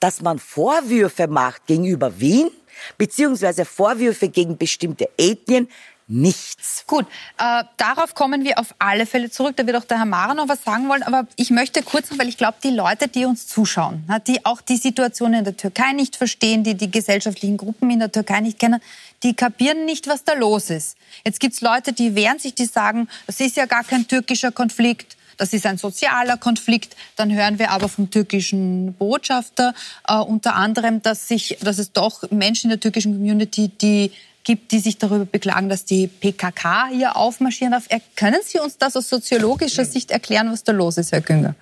[0.00, 2.50] dass man Vorwürfe macht gegenüber Wien,
[2.98, 5.68] beziehungsweise Vorwürfe gegen bestimmte Ethnien,
[6.06, 6.84] nichts.
[6.86, 7.06] Gut,
[7.38, 9.56] äh, darauf kommen wir auf alle Fälle zurück.
[9.56, 11.02] Da wird auch der Herr Mara noch was sagen wollen.
[11.02, 14.76] Aber ich möchte kurz weil ich glaube, die Leute, die uns zuschauen, die auch die
[14.76, 18.80] Situation in der Türkei nicht verstehen, die die gesellschaftlichen Gruppen in der Türkei nicht kennen,
[19.22, 20.96] die kapieren nicht, was da los ist.
[21.24, 25.16] Jetzt gibt's Leute, die wehren sich, die sagen, das ist ja gar kein türkischer Konflikt.
[25.36, 26.94] Das ist ein sozialer Konflikt.
[27.16, 29.74] Dann hören wir aber vom türkischen Botschafter
[30.06, 34.12] äh, unter anderem, dass, sich, dass es doch Menschen in der türkischen Community, die
[34.44, 37.88] gibt, die sich darüber beklagen, dass die PKK hier aufmarschieren darf.
[38.14, 41.54] Können Sie uns das aus soziologischer Sicht erklären, was da los ist, Herr Günger?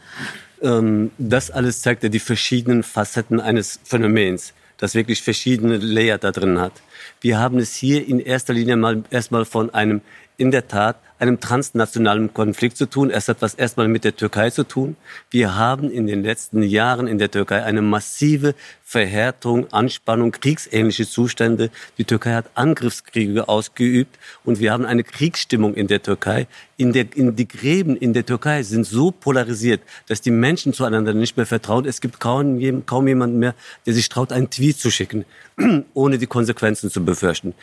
[0.61, 6.33] Ähm, das alles zeigt ja die verschiedenen Facetten eines Phänomens, das wirklich verschiedene Layer da
[6.33, 6.73] drin hat.
[7.21, 10.01] Wir haben es hier in erster Linie mal erstmal von einem
[10.37, 13.09] in der Tat einem transnationalen Konflikt zu tun.
[13.09, 14.97] Es hat was erstmal mit der Türkei zu tun.
[15.31, 21.71] Wir haben in den letzten Jahren in der Türkei eine massive Verhärtung, Anspannung, kriegsähnliche Zustände.
[21.97, 26.49] Die Türkei hat Angriffskriege ausgeübt und wir haben eine Kriegsstimmung in der Türkei.
[26.77, 31.15] In, der, in die Gräben in der Türkei sind so polarisiert, dass die Menschen zueinander
[31.15, 31.85] nicht mehr vertrauen.
[31.85, 33.55] Es gibt kaum, kaum jemanden mehr,
[33.87, 35.25] der sich traut, einen Tweet zu schicken,
[35.95, 37.55] ohne die Konsequenzen zu befürchten.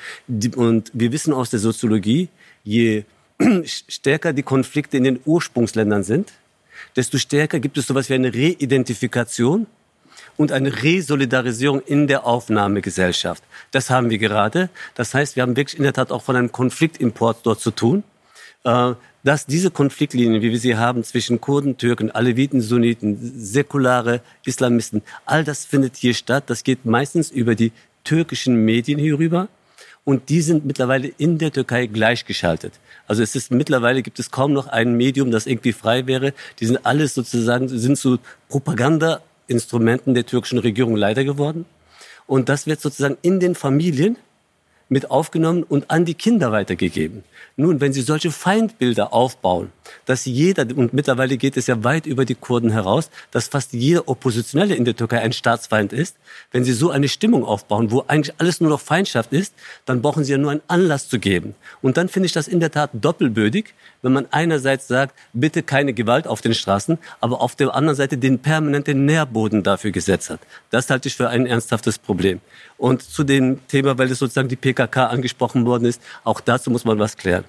[0.56, 2.30] Und wir wissen aus der Soziologie,
[2.63, 3.04] je
[3.65, 6.34] stärker die Konflikte in den Ursprungsländern sind,
[6.95, 9.67] desto stärker gibt es sowas wie eine Reidentifikation
[10.38, 13.43] und eine Resolidarisierung in der Aufnahmegesellschaft.
[13.71, 14.69] Das haben wir gerade.
[14.95, 18.04] Das heißt, wir haben wirklich in der Tat auch von einem Konfliktimport dort zu tun.
[18.63, 25.02] Äh, dass diese Konfliktlinien, wie wir sie haben zwischen Kurden, Türken, Aleviten, Sunniten, säkulare Islamisten,
[25.25, 26.45] all das findet hier statt.
[26.47, 27.73] Das geht meistens über die
[28.04, 29.49] türkischen Medien hierüber.
[30.10, 32.74] Und die sind mittlerweile in der Türkei gleichgeschaltet.
[33.06, 36.34] Also es ist mittlerweile gibt es kaum noch ein Medium, das irgendwie frei wäre.
[36.60, 38.17] Die sind alles sozusagen sind zu
[38.48, 41.65] Propagandainstrumenten der türkischen Regierung leider geworden.
[42.26, 44.17] Und das wird sozusagen in den Familien
[44.89, 47.23] mit aufgenommen und an die Kinder weitergegeben.
[47.56, 49.71] Nun, wenn Sie solche Feindbilder aufbauen,
[50.06, 54.08] dass jeder, und mittlerweile geht es ja weit über die Kurden heraus, dass fast jeder
[54.08, 56.17] Oppositionelle in der Türkei ein Staatsfeind ist,
[56.52, 59.54] wenn Sie so eine Stimmung aufbauen, wo eigentlich alles nur noch Feindschaft ist,
[59.86, 61.56] dann brauchen Sie ja nur einen Anlass zu geben.
[61.82, 65.93] Und dann finde ich das in der Tat doppelbödig, wenn man einerseits sagt, bitte keine
[65.93, 70.39] Gewalt auf den Straßen, aber auf der anderen Seite den permanenten Nährboden dafür gesetzt hat.
[70.71, 72.41] Das halte ich für ein ernsthaftes Problem.
[72.80, 76.86] Und zu dem Thema, weil es sozusagen die PKK angesprochen worden ist, auch dazu muss
[76.86, 77.44] man was klären.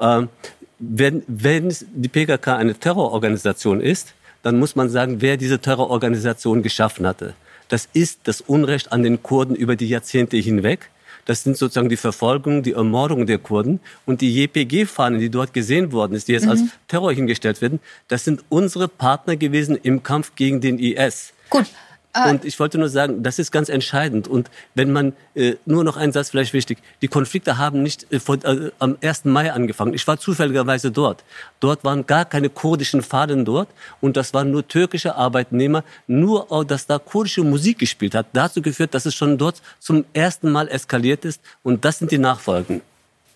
[0.00, 0.30] Ähm,
[0.78, 7.06] wenn, wenn die PKK eine Terrororganisation ist, dann muss man sagen, wer diese Terrororganisation geschaffen
[7.06, 7.34] hatte.
[7.68, 10.90] Das ist das Unrecht an den Kurden über die Jahrzehnte hinweg.
[11.26, 13.80] Das sind sozusagen die Verfolgung, die Ermordung der Kurden.
[14.06, 16.50] Und die JPG-Fahnen, die dort gesehen worden ist, die jetzt mhm.
[16.50, 21.34] als Terror hingestellt werden, das sind unsere Partner gewesen im Kampf gegen den IS.
[21.50, 21.66] Gut,
[22.14, 22.30] Ah.
[22.30, 24.28] Und ich wollte nur sagen, das ist ganz entscheidend.
[24.28, 28.20] Und wenn man, äh, nur noch ein Satz vielleicht wichtig, die Konflikte haben nicht äh,
[28.20, 29.24] vor, äh, am 1.
[29.24, 29.94] Mai angefangen.
[29.94, 31.24] Ich war zufälligerweise dort.
[31.58, 33.68] Dort waren gar keine kurdischen Fahnen dort
[34.00, 35.82] und das waren nur türkische Arbeitnehmer.
[36.06, 40.04] Nur, auch, dass da kurdische Musik gespielt hat, dazu geführt, dass es schon dort zum
[40.12, 41.40] ersten Mal eskaliert ist.
[41.64, 42.80] Und das sind die Nachfolgen.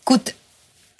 [0.05, 0.35] Gut,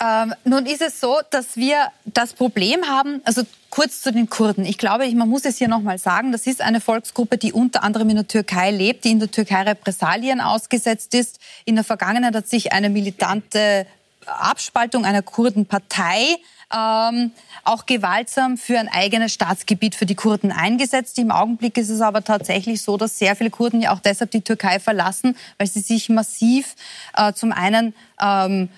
[0.01, 4.65] ähm, nun ist es so, dass wir das Problem haben, also kurz zu den Kurden.
[4.65, 8.09] Ich glaube, man muss es hier nochmal sagen, das ist eine Volksgruppe, die unter anderem
[8.11, 11.41] in der Türkei lebt, die in der Türkei Repressalien ausgesetzt ist.
[11.65, 13.87] In der Vergangenheit hat sich eine militante
[14.27, 16.37] Abspaltung einer Kurdenpartei
[16.75, 17.33] ähm,
[17.65, 21.19] auch gewaltsam für ein eigenes Staatsgebiet für die Kurden eingesetzt.
[21.19, 24.43] Im Augenblick ist es aber tatsächlich so, dass sehr viele Kurden ja auch deshalb die
[24.43, 26.75] Türkei verlassen, weil sie sich massiv
[27.17, 28.69] äh, zum einen ähm,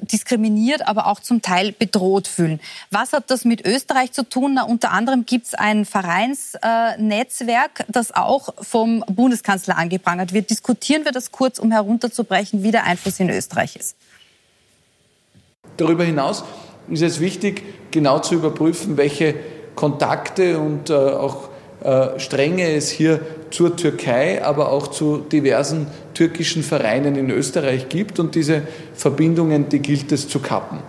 [0.00, 2.60] diskriminiert, aber auch zum Teil bedroht fühlen.
[2.90, 4.54] Was hat das mit Österreich zu tun?
[4.54, 10.50] Na, unter anderem gibt es ein Vereinsnetzwerk, das auch vom Bundeskanzler angeprangert wird.
[10.50, 13.96] Diskutieren wir das kurz, um herunterzubrechen, wie der Einfluss in Österreich ist.
[15.76, 16.44] Darüber hinaus
[16.90, 19.34] ist es wichtig, genau zu überprüfen, welche
[19.74, 21.48] Kontakte und äh, auch
[22.18, 28.18] Strenge es hier zur Türkei, aber auch zu diversen türkischen Vereinen in Österreich gibt.
[28.18, 28.62] Und diese
[28.94, 30.80] Verbindungen, die gilt es zu kappen.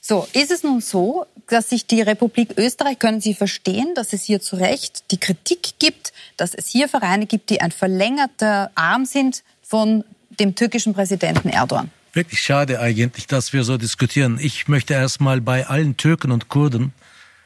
[0.00, 4.24] So, ist es nun so, dass sich die Republik Österreich, können Sie verstehen, dass es
[4.24, 9.04] hier zu Recht die Kritik gibt, dass es hier Vereine gibt, die ein verlängerter Arm
[9.04, 10.04] sind von
[10.38, 11.90] dem türkischen Präsidenten Erdogan?
[12.12, 14.38] Wirklich schade eigentlich, dass wir so diskutieren.
[14.40, 16.92] Ich möchte erstmal bei allen Türken und Kurden,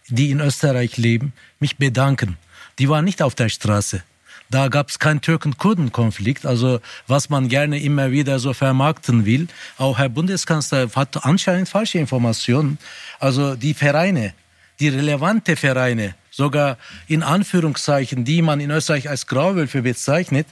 [0.08, 2.38] die in Österreich leben, mich bedanken
[2.78, 4.02] die waren nicht auf der Straße.
[4.50, 9.48] Da gab es keinen Türken-Kurden-Konflikt, also was man gerne immer wieder so vermarkten will.
[9.78, 12.78] Auch Herr Bundeskanzler hat anscheinend falsche Informationen.
[13.18, 14.34] Also die Vereine,
[14.80, 16.76] die relevante Vereine, sogar
[17.08, 20.46] in Anführungszeichen, die man in Österreich als Grauwölfe bezeichnet,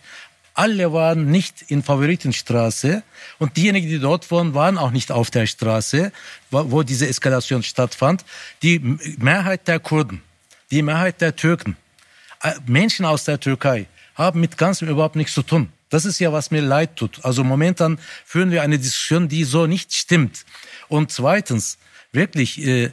[0.55, 3.03] alle waren nicht in Favoritenstraße
[3.39, 6.13] und diejenigen, die dort waren, waren auch nicht auf der Straße,
[6.51, 8.25] wo diese Eskalation stattfand.
[8.63, 8.79] Die
[9.19, 10.23] Mehrheit der Kurden,
[10.71, 11.77] die Mehrheit der Türken,
[12.67, 15.73] Menschen aus der Türkei haben mit Ganzem überhaupt nichts zu tun.
[15.91, 17.23] Das ist ja, was mir leid tut.
[17.23, 20.45] Also momentan führen wir eine Diskussion, die so nicht stimmt.
[20.89, 21.79] Und zweitens,
[22.13, 22.93] wirklich, äh,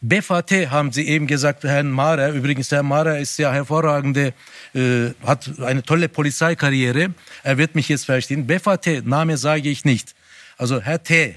[0.00, 2.30] BVT haben Sie eben gesagt, Herrn Mara.
[2.30, 4.32] Übrigens, Herr Mara ist ja hervorragende,
[4.72, 7.12] äh, hat eine tolle Polizeikarriere.
[7.42, 8.46] Er wird mich jetzt verstehen.
[8.46, 10.14] BVT, Name sage ich nicht.
[10.56, 11.34] Also Herr T.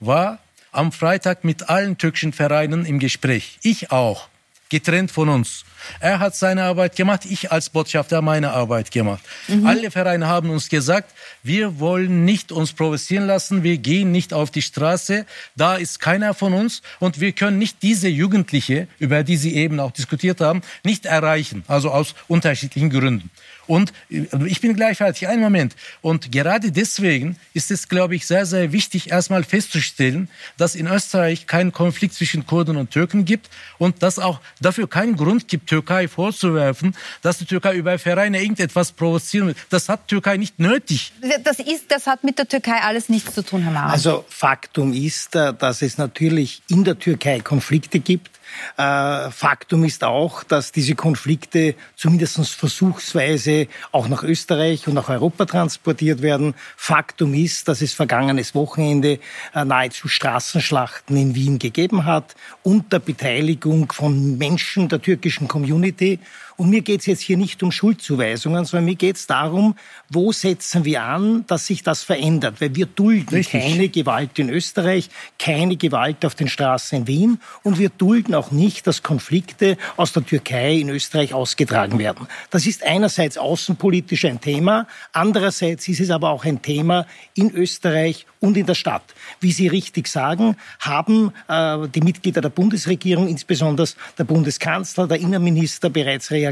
[0.00, 0.40] war
[0.72, 3.58] am Freitag mit allen türkischen Vereinen im Gespräch.
[3.62, 4.28] Ich auch
[4.70, 5.64] getrennt von uns.
[5.98, 9.22] Er hat seine Arbeit gemacht, ich als Botschafter meine Arbeit gemacht.
[9.48, 9.66] Mhm.
[9.66, 14.50] Alle Vereine haben uns gesagt, wir wollen nicht uns provozieren lassen, wir gehen nicht auf
[14.50, 19.36] die Straße, da ist keiner von uns und wir können nicht diese Jugendliche, über die
[19.36, 23.30] Sie eben auch diskutiert haben, nicht erreichen, also aus unterschiedlichen Gründen.
[23.70, 25.76] Und äh, ich bin gleich fertig, einen Moment.
[26.02, 31.46] Und gerade deswegen ist es, glaube ich, sehr, sehr wichtig, erstmal festzustellen, dass in Österreich
[31.46, 33.48] keinen Konflikt zwischen Kurden und Türken gibt
[33.78, 38.90] und dass auch dafür keinen Grund gibt, Türkei vorzuwerfen, dass die Türkei über Vereine irgendetwas
[38.90, 39.56] provozieren will.
[39.68, 41.12] Das hat Türkei nicht nötig.
[41.44, 43.92] Das, ist, das hat mit der Türkei alles nichts zu tun, Herr Mara.
[43.92, 48.39] Also Faktum ist, äh, dass es natürlich in der Türkei Konflikte gibt
[48.76, 55.44] äh, Faktum ist auch, dass diese Konflikte zumindest versuchsweise auch nach Österreich und nach Europa
[55.44, 56.54] transportiert werden.
[56.76, 59.18] Faktum ist, dass es vergangenes Wochenende
[59.54, 66.18] äh, nahezu Straßenschlachten in Wien gegeben hat unter Beteiligung von Menschen der türkischen Community.
[66.60, 69.76] Und mir geht es jetzt hier nicht um Schuldzuweisungen, sondern mir geht es darum,
[70.10, 72.60] wo setzen wir an, dass sich das verändert.
[72.60, 73.62] Weil wir dulden Richtig.
[73.62, 75.08] keine Gewalt in Österreich,
[75.38, 80.12] keine Gewalt auf den Straßen in Wien und wir dulden auch nicht, dass Konflikte aus
[80.12, 82.26] der Türkei in Österreich ausgetragen werden.
[82.50, 88.26] Das ist einerseits außenpolitisch ein Thema, andererseits ist es aber auch ein Thema in Österreich
[88.38, 89.14] und in der Stadt.
[89.40, 93.88] Wie Sie richtig sagen, haben äh, die Mitglieder der Bundesregierung, insbesondere
[94.18, 96.49] der Bundeskanzler, der Innenminister bereits reagiert.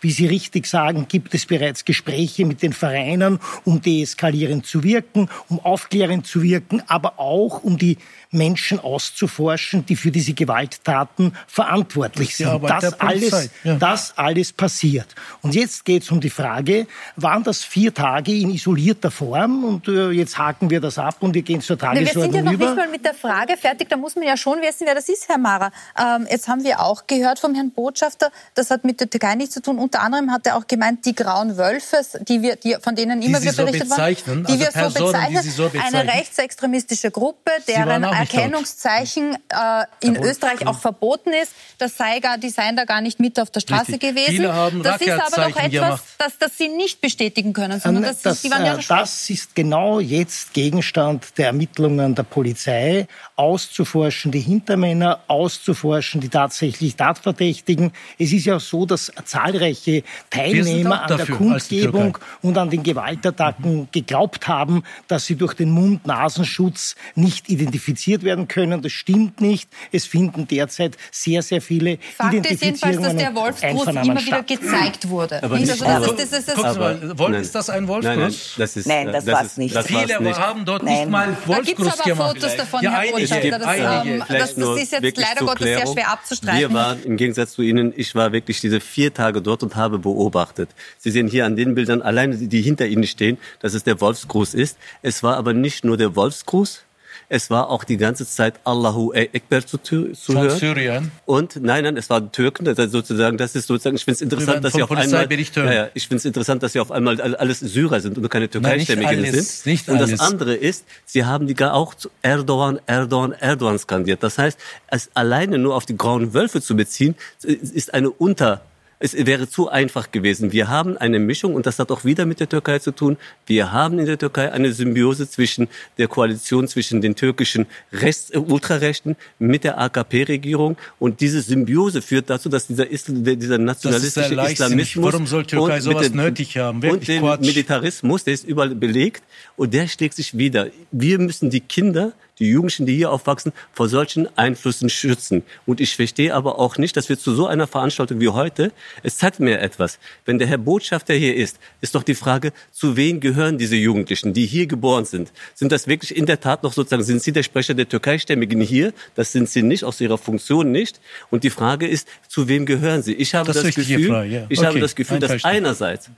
[0.00, 5.28] Wie Sie richtig sagen, gibt es bereits Gespräche mit den Vereinen, um deeskalierend zu wirken,
[5.48, 7.98] um aufklärend zu wirken, aber auch um die
[8.30, 12.62] Menschen auszuforschen, die für diese Gewalttaten verantwortlich sind.
[12.62, 13.74] Das alles, ja.
[13.74, 15.14] das alles passiert.
[15.42, 19.64] Und jetzt geht es um die Frage, waren das vier Tage in isolierter Form?
[19.64, 22.20] Und äh, jetzt haken wir das ab und wir gehen zur Tagesordnung über.
[22.20, 22.66] Wir sind ja noch über.
[22.66, 23.88] nicht mal mit der Frage fertig.
[23.88, 25.72] Da muss man ja schon wissen, wer das ist, Herr Mara.
[25.98, 29.54] Ähm, jetzt haben wir auch gehört vom Herrn Botschafter, das hat mit der Türkei nichts
[29.54, 29.78] zu tun.
[29.78, 33.42] Unter anderem hat er auch gemeint, die grauen Wölfe, die wir, die, von denen immer
[33.42, 37.50] wieder berichtet so werden, die also wir Personen, so bezeichnen, so bezeichnen, eine rechtsextremistische Gruppe,
[37.66, 40.28] deren Erkennungszeichen äh, in Jawohl.
[40.28, 41.52] Österreich auch verboten ist.
[41.78, 44.14] Das sei gar, die seien da gar nicht mit auf der Straße Richtig.
[44.14, 44.30] gewesen.
[44.30, 48.22] Viele haben das ist aber doch etwas, das, das Sie nicht bestätigen können, sondern das,
[48.22, 53.06] das, Sie waren ja äh, das ist genau jetzt Gegenstand der Ermittlungen der Polizei,
[53.40, 57.92] auszuforschen die Hintermänner, auszuforschen die tatsächlich Tatverdächtigen.
[58.18, 63.88] Es ist ja so, dass zahlreiche Teilnehmer an der Kundgebung und an den Gewaltattacken mhm.
[63.92, 68.82] geglaubt haben, dass sie durch den Mund-Nasenschutz nicht identifiziert werden können.
[68.82, 69.70] Das stimmt nicht.
[69.90, 74.42] Es finden derzeit sehr, sehr viele Fakt Identifizierungen ist jedenfalls, dass der Wolfsgruß immer wieder
[74.42, 75.42] gezeigt wurde.
[75.42, 78.16] Aber nicht, also das ist, das ist, das ist, aber, Wolf, ist das ein Wolfsgruß?
[78.16, 79.74] Nein, nein, das, ist, nein, das, das war es nicht.
[79.74, 80.38] Das Viele nicht.
[80.38, 80.98] haben dort nein.
[80.98, 81.98] nicht mal Wolfsgruß gemacht.
[81.98, 83.58] Da gibt es aber Fotos davon, ja, Herr Botschafter.
[83.58, 86.58] Das, ähm, das, das ist jetzt leider Gottes sehr schwer abzustreiten.
[86.58, 89.98] Wir waren, im Gegensatz zu Ihnen, ich war wirklich diese vier Tage dort und habe
[89.98, 90.70] beobachtet.
[90.98, 94.54] Sie sehen hier an den Bildern alleine, die hinter Ihnen stehen, dass es der Wolfsgruß
[94.54, 94.78] ist.
[95.02, 96.84] Es war aber nicht nur der Wolfsgruß,
[97.28, 100.58] es war auch die ganze Zeit Allahu Ekber zu, zu Von hören.
[100.58, 101.12] Syrien?
[101.26, 102.64] Und nein, nein, es waren Türken.
[102.64, 105.72] Das ist sozusagen, das ist sozusagen, ich finde es interessant, dass sie auf einmal, ja,
[105.72, 109.24] ja, ich finde es interessant, dass sie auf einmal alles Syrer sind und keine Türkeistämmigen
[109.32, 109.66] sind.
[109.66, 110.10] Nicht und alles.
[110.10, 114.22] das andere ist, sie haben die gar auch zu Erdogan, Erdogan, Erdogan skandiert.
[114.22, 114.58] Das heißt,
[114.88, 118.62] es alleine nur auf die grauen Wölfe zu beziehen, ist eine Unter
[119.02, 120.52] es wäre zu einfach gewesen.
[120.52, 123.16] Wir haben eine Mischung und das hat auch wieder mit der Türkei zu tun.
[123.46, 128.38] Wir haben in der Türkei eine Symbiose zwischen der Koalition zwischen den türkischen Rechts, äh,
[128.38, 135.26] Ultrarechten mit der AKP-Regierung und diese Symbiose führt dazu, dass dieser, dieser nationalistische Islamismus Warum
[135.26, 136.82] soll Türkei sowas den, nötig haben?
[136.82, 139.22] Wirklich und den Militarismus, der ist überall belegt
[139.56, 140.68] und der schlägt sich wieder.
[140.92, 145.44] Wir müssen die Kinder die Jugendlichen, die hier aufwachsen, vor solchen Einflüssen schützen.
[145.66, 148.72] Und ich verstehe aber auch nicht, dass wir zu so einer Veranstaltung wie heute,
[149.02, 149.98] es zeigt mir etwas.
[150.24, 154.32] Wenn der Herr Botschafter hier ist, ist doch die Frage, zu wem gehören diese Jugendlichen,
[154.32, 155.32] die hier geboren sind?
[155.54, 158.92] Sind das wirklich in der Tat noch sozusagen, sind Sie der Sprecher der Türkeistämmigen hier?
[159.14, 161.00] Das sind Sie nicht, aus Ihrer Funktion nicht.
[161.30, 163.14] Und die Frage ist, zu wem gehören Sie?
[163.14, 164.46] Ich habe das, das Gefühl, Frage, ja.
[164.48, 164.66] ich okay.
[164.66, 166.10] habe das Gefühl, dass einerseits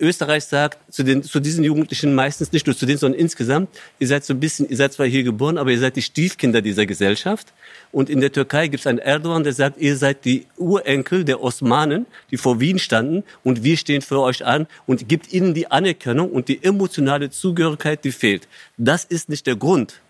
[0.00, 3.68] Österreich sagt zu, den, zu diesen Jugendlichen meistens nicht nur zu denen, sondern insgesamt,
[4.00, 6.62] ihr seid so ein bisschen, ihr seid zwar hier geboren, aber ihr seid die Stiefkinder
[6.62, 7.52] dieser Gesellschaft.
[7.92, 11.42] Und in der Türkei gibt es einen Erdogan, der sagt, ihr seid die Urenkel der
[11.42, 15.70] Osmanen, die vor Wien standen und wir stehen für euch an und gibt ihnen die
[15.70, 18.48] Anerkennung und die emotionale Zugehörigkeit, die fehlt.
[18.76, 20.00] Das ist nicht der Grund,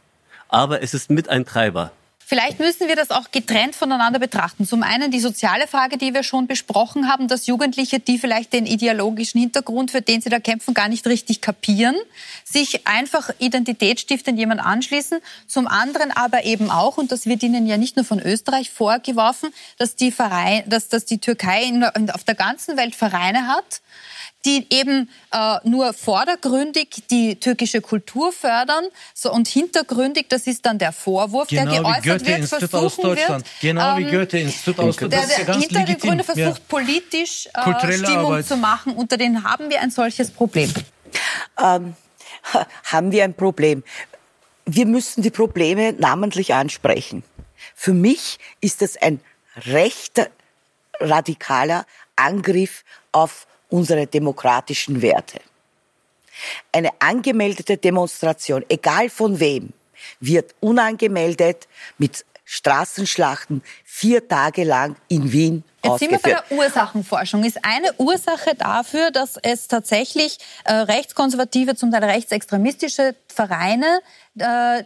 [0.48, 1.92] aber es ist mit ein Treiber.
[2.26, 4.66] Vielleicht müssen wir das auch getrennt voneinander betrachten.
[4.66, 8.64] Zum einen die soziale Frage, die wir schon besprochen haben, dass Jugendliche, die vielleicht den
[8.64, 11.96] ideologischen Hintergrund, für den sie da kämpfen, gar nicht richtig kapieren,
[12.44, 15.18] sich einfach identitätsstiftend jemand anschließen.
[15.46, 19.50] Zum anderen aber eben auch, und das wird ihnen ja nicht nur von Österreich vorgeworfen,
[19.76, 21.72] dass die, Verein, dass, dass die Türkei
[22.12, 23.82] auf der ganzen Welt Vereine hat,
[24.44, 28.84] die eben äh, nur vordergründig die türkische Kultur fördern
[29.14, 32.70] so, und hintergründig, das ist dann der Vorwurf, genau der geäußert wie Goethe wird, Institut
[32.70, 33.44] versuchen aus Deutschland.
[33.44, 33.60] wird.
[33.60, 35.12] Genau wie ähm, Goethe-Institut aus Deutschland.
[35.12, 36.64] Der, der, der Hintergründe versucht ja.
[36.68, 38.46] politisch äh, Stimmung Arbeit.
[38.46, 38.94] zu machen.
[38.94, 40.72] Unter denen haben wir ein solches Problem.
[41.62, 41.94] Ähm,
[42.84, 43.82] haben wir ein Problem.
[44.66, 47.22] Wir müssen die Probleme namentlich ansprechen.
[47.74, 49.20] Für mich ist das ein
[49.66, 50.28] rechter,
[51.00, 51.86] radikaler
[52.16, 55.40] Angriff auf unsere demokratischen Werte.
[56.70, 59.72] Eine angemeldete Demonstration, egal von wem,
[60.20, 61.66] wird unangemeldet
[61.98, 67.44] mit Straßenschlachten vier Tage lang in Wien Jetzt sind wir bei der Ursachenforschung.
[67.44, 74.00] Ist eine Ursache dafür, dass es tatsächlich äh, rechtskonservative, zum Teil rechtsextremistische Vereine
[74.38, 74.84] äh,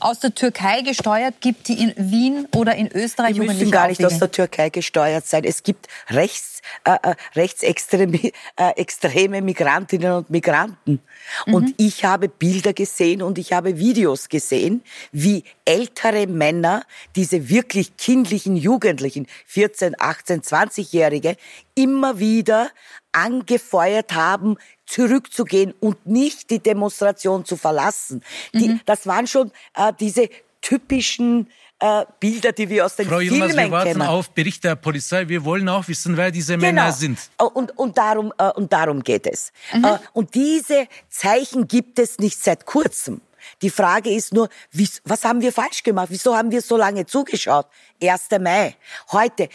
[0.00, 4.04] aus der Türkei gesteuert gibt, die in Wien oder in Österreich Die müssen gar nicht
[4.04, 5.44] aus der Türkei gesteuert sein.
[5.44, 6.53] Es gibt rechts,
[6.84, 8.18] äh, äh rechtsextreme
[8.56, 11.00] äh, extreme Migrantinnen und Migranten.
[11.46, 11.54] Mhm.
[11.54, 16.84] Und ich habe Bilder gesehen und ich habe Videos gesehen, wie ältere Männer,
[17.16, 21.36] diese wirklich kindlichen Jugendlichen, 14, 18, 20-Jährige,
[21.74, 22.70] immer wieder
[23.12, 24.56] angefeuert haben,
[24.86, 28.22] zurückzugehen und nicht die Demonstration zu verlassen.
[28.52, 28.80] Die, mhm.
[28.84, 30.28] Das waren schon äh, diese
[30.60, 31.48] typischen
[31.80, 34.02] äh, Bilder, die wir aus den Frau Filmen Yilmaz, wir warten kennen.
[34.02, 35.28] auf Bericht der Polizei.
[35.28, 36.66] Wir wollen auch wissen, wer diese genau.
[36.66, 37.18] Männer sind.
[37.38, 39.52] Und, und, darum, äh, und darum geht es.
[39.72, 39.84] Mhm.
[39.84, 43.20] Äh, und diese Zeichen gibt es nicht seit kurzem.
[43.62, 46.08] Die Frage ist nur, wie, was haben wir falsch gemacht?
[46.10, 47.66] Wieso haben wir so lange zugeschaut?
[48.02, 48.28] 1.
[48.40, 48.76] Mai.
[49.12, 49.48] Heute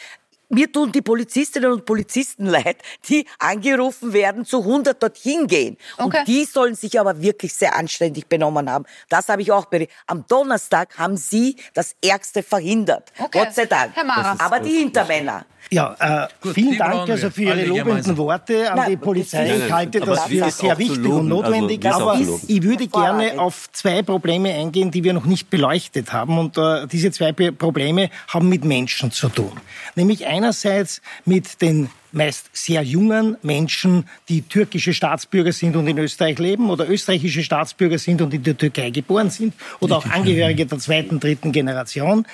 [0.49, 2.77] mir tun die Polizistinnen und Polizisten leid,
[3.07, 5.77] die angerufen werden, zu 100 dorthin gehen.
[5.97, 6.19] Okay.
[6.19, 8.85] Und die sollen sich aber wirklich sehr anständig benommen haben.
[9.09, 9.95] Das habe ich auch berichtet.
[10.07, 13.11] Am Donnerstag haben sie das Ärgste verhindert.
[13.17, 13.39] Okay.
[13.39, 13.93] Gott sei Dank.
[14.39, 15.45] Aber die Hintermänner.
[15.71, 19.47] Ja, äh, Gut, vielen Dank also für Ihre lobenden Worte an nein, die Polizei.
[19.47, 21.85] Nein, ich halte das für sehr wichtig und notwendig.
[21.85, 26.39] Also, aber ich würde gerne auf zwei Probleme eingehen, die wir noch nicht beleuchtet haben.
[26.39, 29.51] Und äh, diese zwei Probleme haben mit Menschen zu tun.
[29.95, 36.39] Nämlich einerseits mit den meist sehr jungen Menschen, die türkische Staatsbürger sind und in Österreich
[36.39, 40.79] leben oder österreichische Staatsbürger sind und in der Türkei geboren sind oder auch Angehörige der
[40.79, 42.25] zweiten, dritten Generation.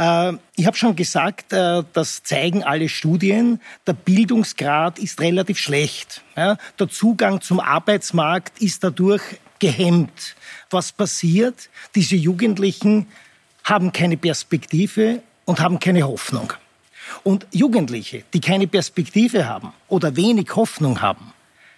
[0.00, 6.22] Äh, ich habe schon gesagt, äh, das zeigen alle Studien, der Bildungsgrad ist relativ schlecht.
[6.36, 9.20] Der Zugang zum Arbeitsmarkt ist dadurch
[9.58, 10.34] gehemmt.
[10.70, 11.68] Was passiert?
[11.94, 13.08] Diese Jugendlichen
[13.62, 16.54] haben keine Perspektive und haben keine Hoffnung.
[17.24, 21.34] Und Jugendliche, die keine Perspektive haben oder wenig Hoffnung haben,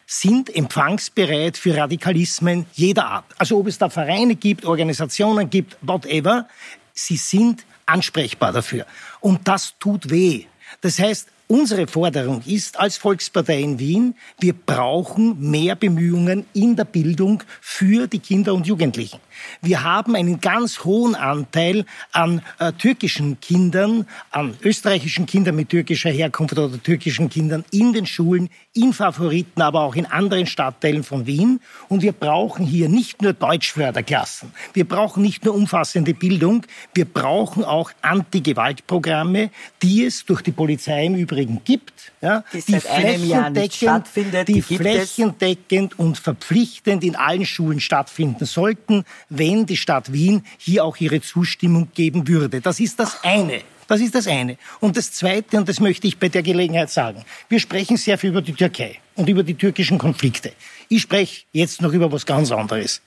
[0.07, 3.25] sind empfangsbereit für Radikalismen jeder Art.
[3.39, 6.47] Also ob es da Vereine gibt, Organisationen gibt, whatever,
[6.93, 8.86] sie sind ansprechbar dafür.
[9.20, 10.47] Und das tut weh.
[10.80, 16.86] Das heißt, Unsere Forderung ist als Volkspartei in Wien, wir brauchen mehr Bemühungen in der
[16.86, 19.20] Bildung für die Kinder und Jugendlichen.
[19.61, 26.11] Wir haben einen ganz hohen Anteil an äh, türkischen Kindern, an österreichischen Kindern mit türkischer
[26.11, 31.26] Herkunft oder türkischen Kindern in den Schulen, in Favoriten, aber auch in anderen Stadtteilen von
[31.26, 31.61] Wien.
[31.89, 34.53] Und wir brauchen hier nicht nur Deutschförderklassen.
[34.72, 36.64] Wir brauchen nicht nur umfassende Bildung.
[36.95, 39.51] Wir brauchen auch Anti-Gewalt-Programme,
[39.83, 45.99] die es durch die Polizei im Übrigen gibt, ja, die, die flächendeckend, die, die flächendeckend
[45.99, 49.05] und verpflichtend in allen Schulen stattfinden sollten,
[49.39, 52.61] wenn die Stadt Wien hier auch ihre Zustimmung geben würde.
[52.61, 53.62] Das ist das eine.
[53.89, 54.57] Das ist das eine.
[54.80, 58.30] Und das Zweite, und das möchte ich bei der Gelegenheit sagen, wir sprechen sehr viel
[58.30, 60.53] über die Türkei und über die türkischen Konflikte.
[60.89, 63.03] Ich spreche jetzt noch über was ganz anderes.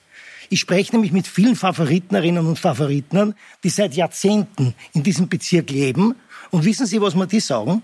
[0.48, 6.14] Ich spreche nämlich mit vielen Favoritnerinnen und Favoritnern, die seit Jahrzehnten in diesem Bezirk leben.
[6.50, 7.82] Und wissen Sie, was mir die sagen?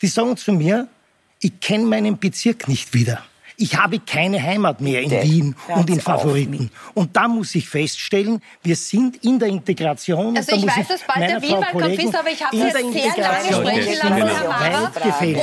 [0.00, 0.86] Die sagen zu mir,
[1.40, 3.24] ich kenne meinen Bezirk nicht wieder.
[3.60, 6.70] Ich habe keine Heimat mehr in Wien und in Favoriten.
[6.94, 10.36] Und da muss ich feststellen, wir sind in der Integration.
[10.36, 13.94] Also ich weiß, dass bald der Wien-Wahlkampf ist, aber ich habe jetzt sehr lange sprechen
[13.94, 14.92] lassen, Herr Mara.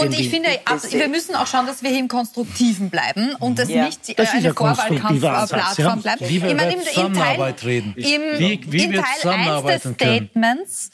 [0.02, 0.50] Und ich finde,
[0.92, 3.84] wir müssen auch schauen, dass wir hier im Konstruktiven bleiben und das ja.
[3.84, 6.22] nicht das eine Vorwahlkampfplattform bleibt.
[6.30, 7.96] Wie wir über Zusammenarbeit reden.
[7.98, 10.90] Im, wie, wie in Teil 1 des Statements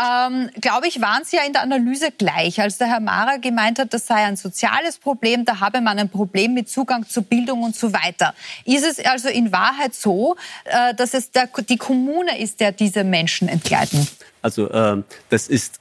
[0.00, 2.60] ähm, glaube ich, waren Sie ja in der Analyse gleich.
[2.60, 6.08] Als der Herr Mara gemeint hat, das sei ein soziales Problem, da habe man ein
[6.08, 8.34] Problem mit Zugang zu Bildung und so weiter.
[8.64, 13.04] Ist es also in Wahrheit so, äh, dass es der, die Kommune ist, der diese
[13.04, 14.06] Menschen entgleiten?
[14.40, 15.80] Also äh, das ist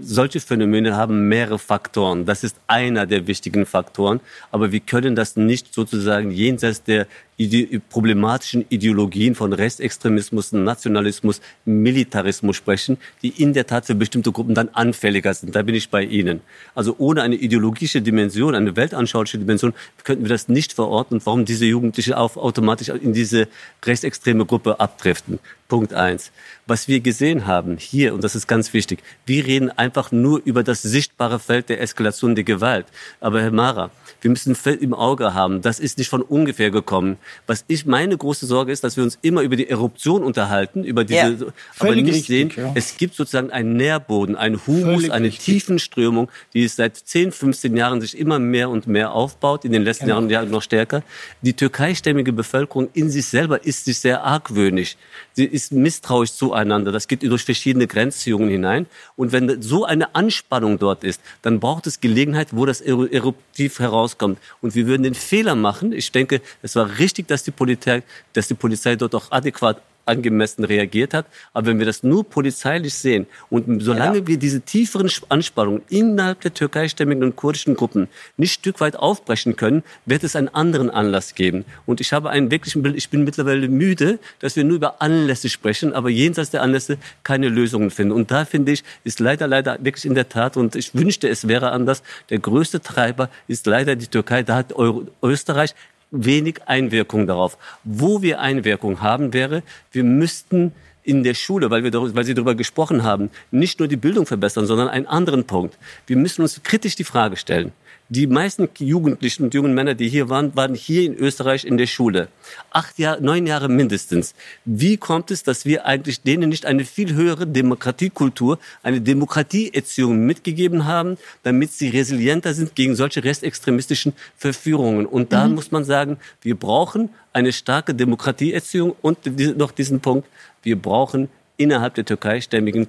[0.00, 2.24] solche Phänomene haben mehrere Faktoren.
[2.24, 4.20] Das ist einer der wichtigen Faktoren.
[4.50, 7.06] Aber wir können das nicht sozusagen jenseits der
[7.44, 14.54] ide problematischen Ideologien von Rechtsextremismus, Nationalismus, Militarismus sprechen, die in der Tat für bestimmte Gruppen
[14.54, 15.54] dann anfälliger sind.
[15.54, 16.40] Da bin ich bei Ihnen.
[16.74, 19.74] Also ohne eine ideologische Dimension, eine weltanschauliche Dimension,
[20.04, 23.48] könnten wir das nicht verorten, warum diese Jugendlichen auf, automatisch in diese
[23.84, 25.38] rechtsextreme Gruppe abdriften.
[25.68, 26.32] Punkt eins.
[26.66, 30.62] Was wir gesehen haben hier, und das ist ganz wichtig, wir reden einfach nur über
[30.62, 32.84] das sichtbare Feld der Eskalation der Gewalt.
[33.20, 33.90] Aber Herr Mara,
[34.20, 37.16] wir müssen im Auge haben, das ist nicht von ungefähr gekommen.
[37.46, 41.04] Was ich meine große Sorge ist, dass wir uns immer über die Eruption unterhalten, über
[41.04, 42.72] diese, ja, aber nicht richtig, sehen, ja.
[42.74, 45.44] es gibt sozusagen einen Nährboden, einen Humus, völlig eine richtig.
[45.44, 49.82] Tiefenströmung, die es seit 10, 15 Jahren sich immer mehr und mehr aufbaut, in den
[49.82, 50.22] letzten genau.
[50.22, 51.02] Jahren noch stärker.
[51.42, 54.96] Die türkeistämmige Bevölkerung in sich selber ist sich sehr argwöhnisch.
[55.34, 56.92] Sie ist misstrauisch zueinander.
[56.92, 58.86] Das geht durch verschiedene Grenzziehungen hinein.
[59.16, 64.38] Und wenn so eine Anspannung dort ist, dann braucht es Gelegenheit, wo das eruptiv herauskommt.
[64.60, 65.92] Und wir würden den Fehler machen.
[65.92, 68.02] Ich denke, es war richtig, dass die Polizei,
[68.32, 71.26] dass die Polizei dort auch adäquat angemessen reagiert hat.
[71.52, 74.26] Aber wenn wir das nur polizeilich sehen und solange ja.
[74.26, 79.82] wir diese tieferen Anspannungen innerhalb der türkeistämmigen und kurdischen Gruppen nicht Stück weit aufbrechen können,
[80.06, 81.64] wird es einen anderen Anlass geben.
[81.86, 85.92] Und ich habe einen wirklichen ich bin mittlerweile müde, dass wir nur über Anlässe sprechen,
[85.92, 88.12] aber jenseits der Anlässe keine Lösungen finden.
[88.12, 91.48] Und da finde ich, ist leider, leider wirklich in der Tat, und ich wünschte, es
[91.48, 94.42] wäre anders, der größte Treiber ist leider die Türkei.
[94.42, 94.74] Da hat
[95.22, 95.74] Österreich
[96.12, 97.58] wenig Einwirkung darauf.
[97.82, 102.54] Wo wir Einwirkung haben, wäre, wir müssten in der Schule, weil, wir weil Sie darüber
[102.54, 105.76] gesprochen haben, nicht nur die Bildung verbessern, sondern einen anderen Punkt.
[106.06, 107.72] Wir müssen uns kritisch die Frage stellen,
[108.12, 111.86] die meisten Jugendlichen und jungen Männer, die hier waren, waren hier in Österreich in der
[111.86, 112.28] Schule.
[112.70, 114.34] Acht Jahre, neun Jahre mindestens.
[114.66, 120.84] Wie kommt es, dass wir eigentlich denen nicht eine viel höhere Demokratiekultur, eine Demokratieerziehung mitgegeben
[120.84, 125.06] haben, damit sie resilienter sind gegen solche rechtsextremistischen Verführungen?
[125.06, 125.54] Und da mhm.
[125.54, 129.20] muss man sagen, wir brauchen eine starke Demokratieerziehung und
[129.56, 130.28] noch diesen Punkt,
[130.62, 132.86] wir brauchen innerhalb der türkeistämmigen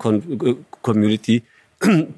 [0.81, 1.43] Community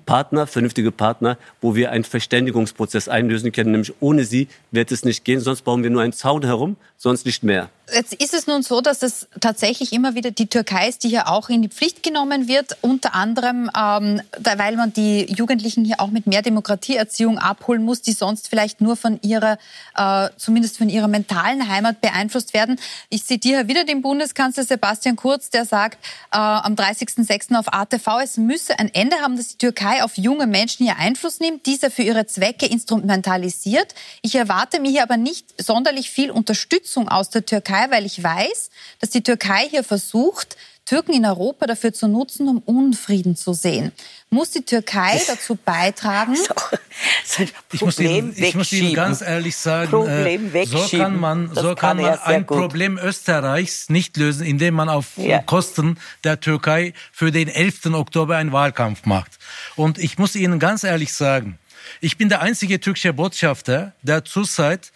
[0.06, 3.72] Partner, vernünftige Partner, wo wir einen Verständigungsprozess einlösen können.
[3.72, 7.26] Nämlich ohne sie wird es nicht gehen, sonst bauen wir nur einen Zaun herum, sonst
[7.26, 7.70] nicht mehr.
[7.94, 11.28] Jetzt ist es nun so, dass es tatsächlich immer wieder die Türkei ist, die hier
[11.28, 16.10] auch in die Pflicht genommen wird, unter anderem, ähm, weil man die Jugendlichen hier auch
[16.10, 19.60] mit mehr Demokratieerziehung abholen muss, die sonst vielleicht nur von ihrer,
[19.96, 22.80] äh, zumindest von ihrer mentalen Heimat beeinflusst werden.
[23.10, 27.56] Ich zitiere wieder den Bundeskanzler Sebastian Kurz, der sagt äh, am 30.06.
[27.56, 31.66] auf ATV, es müsse ein Ende haben, dass Türkei auf junge Menschen hier Einfluss nimmt,
[31.66, 33.96] dieser für ihre Zwecke instrumentalisiert.
[34.22, 38.70] Ich erwarte mir hier aber nicht sonderlich viel Unterstützung aus der Türkei, weil ich weiß,
[39.00, 43.92] dass die Türkei hier versucht, Türken in Europa dafür zu nutzen, um Unfrieden zu sehen.
[44.30, 46.36] Muss die Türkei dazu beitragen?
[46.36, 46.54] So,
[47.26, 51.76] so ich, muss Ihnen, ich muss Ihnen ganz ehrlich sagen, äh, so kann man, so
[51.76, 52.58] kann, kann man ein gut.
[52.60, 55.40] Problem Österreichs nicht lösen, indem man auf ja.
[55.40, 57.88] Kosten der Türkei für den 11.
[57.88, 59.40] Oktober einen Wahlkampf macht.
[59.76, 61.58] Und ich muss Ihnen ganz ehrlich sagen,
[62.00, 64.92] ich bin der einzige türkische Botschafter, der zurzeit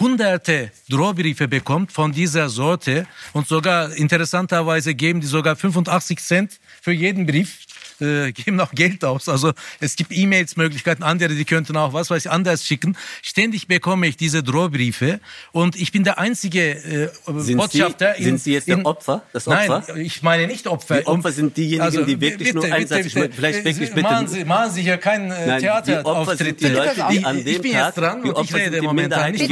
[0.00, 6.92] hunderte Drohbriefe bekommt von dieser Sorte und sogar interessanterweise geben die sogar 85 Cent für
[6.92, 7.58] jeden Brief
[8.00, 9.28] äh, geben auch Geld aus.
[9.28, 12.96] Also es gibt E-Mails-Möglichkeiten, andere, die könnten auch was weiß ich anders schicken.
[13.22, 15.20] Ständig bekomme ich diese Drohbriefe
[15.52, 18.14] und ich bin der einzige äh, sind Botschafter.
[18.16, 19.22] Sie, in, sind Sie jetzt der Opfer?
[19.32, 19.84] Das Opfer?
[19.86, 21.00] Nein, ich meine nicht Opfer.
[21.00, 24.02] Die Opfer sind diejenigen, also, die wirklich bitte, nur Einsatz, bitte, bitte, vielleicht wirklich bitte.
[24.02, 26.60] Machen Sie, machen Sie hier kein äh, Theaterauftritt.
[26.60, 29.50] Die Leute, die an dem ich bin jetzt dran und ich rede momentan nicht.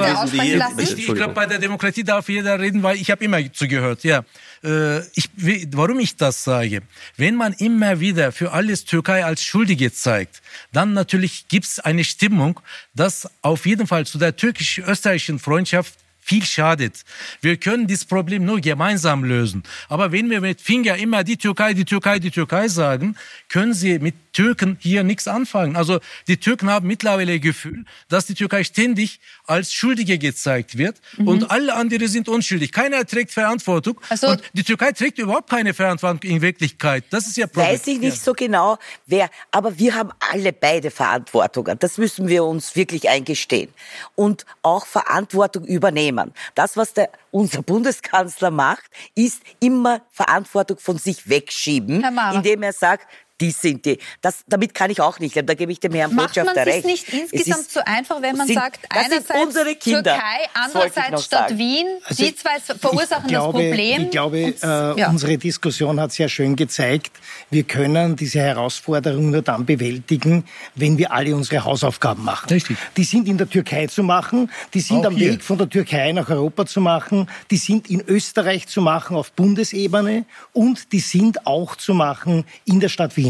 [0.79, 4.05] Ich, ich glaube, bei der Demokratie darf jeder reden, weil ich habe immer zugehört.
[4.05, 4.23] Ja, äh,
[4.63, 5.31] ich,
[5.73, 6.83] warum ich das sage?
[7.17, 10.43] Wenn man immer wieder für alles Türkei als Schuldige zeigt,
[10.73, 12.61] dann natürlich gibt es eine Stimmung,
[12.95, 15.95] dass auf jeden Fall zu der türkisch-österreichischen Freundschaft
[16.29, 17.05] viel schadet.
[17.41, 19.63] Wir können dieses Problem nur gemeinsam lösen.
[19.89, 23.17] Aber wenn wir mit Finger immer die Türkei, die Türkei, die Türkei sagen,
[23.49, 25.75] können sie mit Türken hier nichts anfangen.
[25.75, 31.29] Also die Türken haben mittlerweile Gefühl, dass die Türkei ständig als Schuldige gezeigt wird mhm.
[31.29, 32.71] und alle anderen sind unschuldig.
[32.73, 37.05] Keiner trägt Verantwortung also, und die Türkei trägt überhaupt keine Verantwortung in Wirklichkeit.
[37.11, 37.73] Das ist ja Problem.
[37.73, 38.23] Weiß ich nicht ja.
[38.23, 41.79] so genau, wer, aber wir haben alle beide Verantwortungen.
[41.79, 43.71] Das müssen wir uns wirklich eingestehen
[44.15, 46.18] und auch Verantwortung übernehmen.
[46.55, 52.05] Das, was der unser Bundeskanzler macht, ist immer Verantwortung von sich wegschieben,
[52.35, 53.07] indem er sagt,
[53.41, 53.99] die sind die.
[54.21, 55.47] Das, damit kann ich auch nicht leben.
[55.47, 56.85] Da gebe ich dem Herrn Macht Botschafter recht.
[56.85, 60.19] Macht man es nicht insgesamt ist, so einfach, wenn man sind, sagt, einerseits Türkei,
[60.55, 61.59] andererseits Stadt sagen.
[61.59, 64.03] Wien, also die zwei verursachen glaube, das Problem.
[64.03, 64.67] Ich glaube, Und, äh,
[65.01, 65.11] ja.
[65.11, 67.13] unsere Diskussion hat sehr schön gezeigt,
[67.51, 72.49] wir können diese Herausforderung nur dann bewältigen, wenn wir alle unsere Hausaufgaben machen.
[72.51, 72.77] Richtig.
[72.97, 75.33] Die sind in der Türkei zu machen, die sind auch am hier.
[75.33, 79.33] Weg von der Türkei nach Europa zu machen, die sind in Österreich zu machen auf
[79.33, 83.28] Bundesebene und die sind auch zu machen in der Stadt Wien.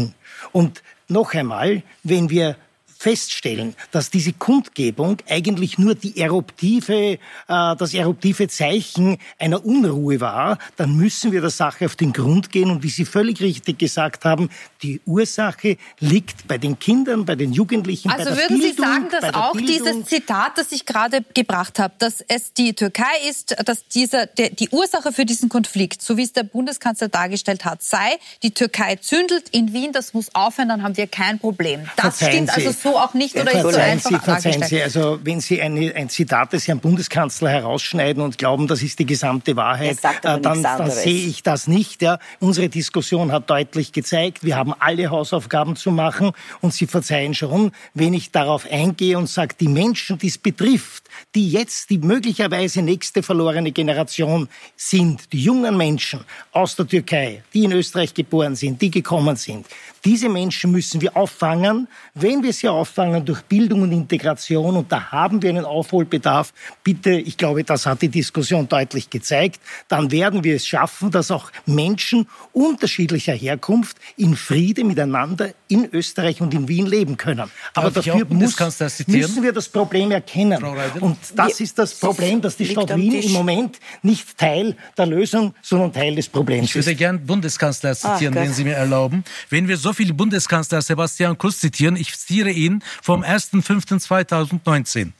[0.51, 2.55] Und noch einmal, wenn wir
[2.99, 10.57] feststellen, dass diese Kundgebung eigentlich nur die eruptive, äh, das eruptive Zeichen einer Unruhe war,
[10.75, 12.69] dann müssen wir der Sache auf den Grund gehen.
[12.69, 14.49] Und wie Sie völlig richtig gesagt haben,
[14.83, 18.09] die Ursache liegt bei den Kindern, bei den Jugendlichen.
[18.09, 19.85] Also bei der würden Bildung, Sie sagen, dass auch Bildung.
[19.85, 24.49] dieses Zitat, das ich gerade gebracht habe, dass es die Türkei ist, dass dieser, der,
[24.49, 28.97] die Ursache für diesen Konflikt, so wie es der Bundeskanzler dargestellt hat, sei, die Türkei
[28.97, 31.87] zündelt in Wien, das muss aufhören, dann haben wir kein Problem.
[31.95, 34.91] Das stimmt also so auch nicht oder ist so Verzeihen einfach Sie, verzeihen dargestellt.
[34.91, 38.99] Sie, also wenn Sie eine, ein Zitat des Herrn Bundeskanzler herausschneiden und glauben, das ist
[38.99, 42.01] die gesamte Wahrheit, äh, dann, dann sehe ich das nicht.
[42.01, 42.19] Ja.
[42.39, 46.31] Unsere Diskussion hat deutlich gezeigt, wir haben alle Hausaufgaben zu machen
[46.61, 51.03] und Sie verzeihen schon, wenn ich darauf eingehe und sage, die Menschen, die es betrifft,
[51.35, 56.21] die jetzt die möglicherweise nächste verlorene Generation sind, die jungen Menschen
[56.51, 59.65] aus der Türkei, die in Österreich geboren sind, die gekommen sind,
[60.05, 61.87] diese Menschen müssen wir auffangen.
[62.13, 67.11] Wenn wir sie auffangen durch Bildung und Integration, und da haben wir einen Aufholbedarf, bitte,
[67.11, 71.51] ich glaube, das hat die Diskussion deutlich gezeigt, dann werden wir es schaffen, dass auch
[71.65, 77.49] Menschen unterschiedlicher Herkunft in Friede miteinander in Österreich und in Wien leben können.
[77.73, 79.21] Aber Darf dafür muss, zitieren?
[79.21, 80.63] müssen wir das Problem erkennen.
[80.99, 85.53] Und das ist das Problem, dass die Stadt Wien im Moment nicht Teil der Lösung,
[85.61, 86.97] sondern Teil des Problems Ich würde ist.
[86.97, 88.53] gern Bundeskanzler zitieren, Ach wenn.
[88.53, 89.23] Sie mir erlauben.
[89.49, 95.11] Wenn wir so viele Bundeskanzler Sebastian Kurz zitieren, ich zitiere ihn vom 1.5.2019.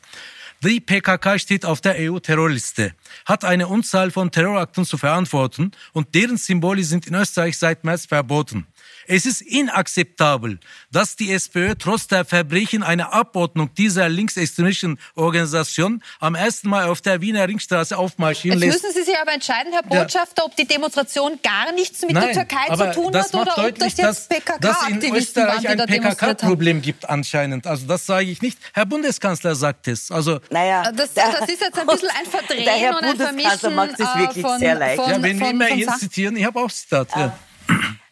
[0.61, 2.93] Die PKK steht auf der EU-Terrorliste,
[3.25, 8.07] hat eine Unzahl von Terrorakten zu verantworten und deren Symbole sind in Österreich seit März
[8.07, 8.67] verboten.
[9.11, 10.59] Es ist inakzeptabel,
[10.91, 16.65] dass die SPÖ trotz der Verbrechen einer Abordnung dieser linksextremistischen Organisation am 1.
[16.65, 18.83] Mai auf der Wiener Ringstraße aufmarschieren Jetzt lässt.
[18.83, 20.03] müssen Sie sich aber entscheiden, Herr Ja.
[20.03, 23.41] Botschafter, ob die Demonstration gar nichts mit Nein, der Türkei zu tun das hat macht
[23.41, 26.35] oder ob deutlich, das jetzt PKK-Aktivisten waren, Österreich die ein da demonstriert haben.
[26.37, 27.65] PKK-Problem gibt anscheinend.
[27.65, 28.59] Also das sage ich nicht.
[28.73, 30.11] Herr Bundeskanzler sagt es.
[30.11, 33.17] Also Naja, Das, der- das ist jetzt ein bisschen ein Verdrehen Der Herr und ein
[33.17, 35.01] Vermischen macht es äh, wirklich von, sehr leicht.
[35.01, 37.09] von, ja, wenn wir von, immer von ihn zitieren, ich habe auch Zitat.
[37.15, 37.35] Ja.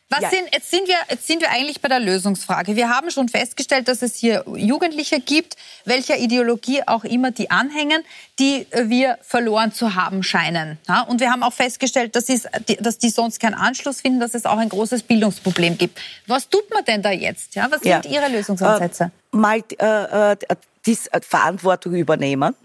[0.09, 0.29] Was Ja.
[0.29, 2.77] sind, jetzt, sind wir, jetzt sind wir eigentlich bei der Lösungsfrage.
[2.77, 8.03] Wir haben schon festgestellt, dass es hier Jugendliche gibt, welcher Ideologie auch immer die anhängen,
[8.39, 10.77] die wir verloren zu haben scheinen.
[10.87, 11.01] Ja?
[11.01, 14.33] Und wir haben auch festgestellt, dass, es, die- dass die sonst keinen Anschluss finden, dass
[14.33, 15.99] es auch ein großes Bildungsproblem gibt.
[16.25, 17.55] Was tut man denn da jetzt?
[17.55, 17.67] Ja?
[17.69, 18.01] Was Ja.
[18.01, 19.11] sind Ihre Lösungsansätze?
[19.33, 20.37] Äh, mal äh, äh,
[20.87, 22.55] dies, äh, Verantwortung übernehmen.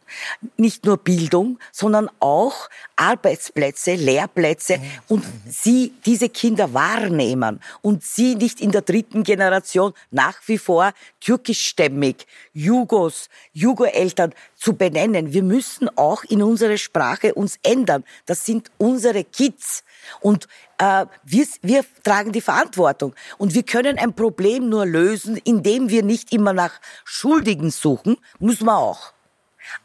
[0.56, 8.60] Nicht nur Bildung, sondern auch Arbeitsplätze, Lehrplätze und sie, diese Kinder wahrnehmen und sie nicht
[8.60, 15.32] in der dritten Generation nach wie vor türkischstämmig, Jugos, Jugo-Eltern zu benennen.
[15.32, 18.04] Wir müssen auch in unserer Sprache uns ändern.
[18.26, 19.82] Das sind unsere Kids.
[20.20, 20.46] Und
[20.78, 23.12] äh, wir, wir tragen die Verantwortung.
[23.38, 28.66] Und wir können ein Problem nur lösen, indem wir nicht immer nach Schuldigen suchen, müssen
[28.66, 29.12] wir auch.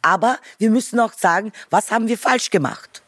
[0.03, 3.01] Aber wir müssen auch sagen, was haben wir falsch gemacht?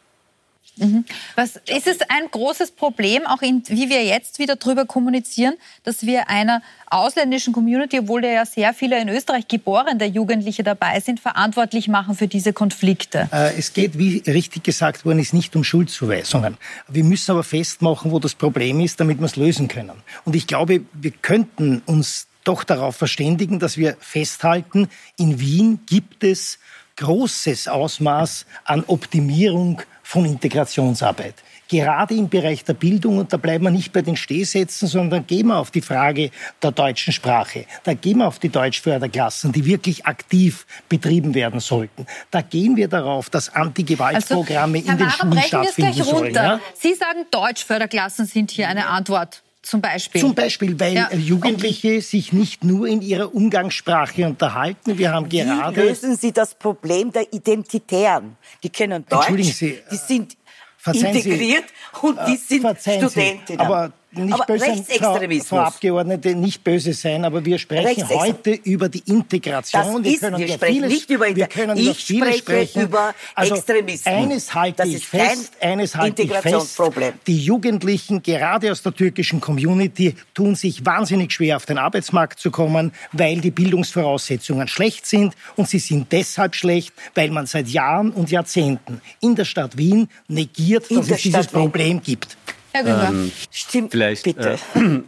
[1.36, 5.54] Was, ist es ein großes Problem, auch in, wie wir jetzt wieder darüber kommunizieren,
[5.84, 11.20] dass wir einer ausländischen Community, obwohl ja sehr viele in Österreich geborene Jugendliche dabei sind,
[11.20, 13.28] verantwortlich machen für diese Konflikte?
[13.32, 16.56] Äh, Es geht, wie richtig gesagt worden ist, nicht um Schuldzuweisungen.
[16.88, 20.02] Wir müssen aber festmachen, wo das Problem ist, damit wir es lösen können.
[20.24, 26.24] Und ich glaube, wir könnten uns doch darauf verständigen, dass wir festhalten, in Wien gibt
[26.24, 26.58] es
[26.96, 31.34] großes Ausmaß an Optimierung von Integrationsarbeit.
[31.68, 35.46] Gerade im Bereich der Bildung, und da bleiben wir nicht bei den Stehsätzen, sondern gehen
[35.46, 37.64] wir auf die Frage der deutschen Sprache.
[37.84, 42.06] Da gehen wir auf die Deutschförderklassen, die wirklich aktiv betrieben werden sollten.
[42.32, 46.34] Da gehen wir darauf, dass Antigewaltprogramme Also, in den Schulen stattfinden sollen.
[46.34, 46.60] Ja?
[46.74, 50.20] Sie sagen, Deutschförderklassen sind hier eine Antwort, zum Beispiel.
[50.20, 51.12] Zum Beispiel, weil Ja.
[51.14, 54.96] Jugendliche sich nicht nur in ihrer Umgangssprache unterhalten.
[54.98, 58.36] Wir haben Wie gerade lösen Sie das Problem der Identitären?
[58.62, 60.36] Die können Deutsch, Entschuldigen Sie, die sind
[60.78, 61.64] verzeihen Sie, integriert
[62.00, 63.60] und die Äh, sind Studentinnen.
[63.60, 65.48] aber nicht aber böse, Frau, Rechtsextremismus.
[65.48, 70.02] Frau Abgeordnete, nicht böse sein, aber wir sprechen heute über die Integration.
[70.02, 72.82] Das ist- wir sprechen nicht über wir können Ich über vieles spreche sprechen.
[72.82, 74.06] über also Extremismus.
[74.06, 76.80] Eines halte Das ich fest, eines halte ich fest.
[77.26, 82.50] Die Jugendlichen, gerade aus der türkischen Community, tun sich wahnsinnig schwer, auf den Arbeitsmarkt zu
[82.50, 85.34] kommen, weil die Bildungsvoraussetzungen schlecht sind.
[85.56, 90.08] Und sie sind deshalb schlecht, weil man seit Jahren und Jahrzehnten in der Stadt Wien
[90.28, 91.46] negiert, dass es dieses.
[91.50, 92.36] Problem gibt.
[92.72, 93.08] Herr Günther.
[93.08, 94.58] Ähm, Stimmt, Vielleicht bitte.
[94.74, 94.80] Äh,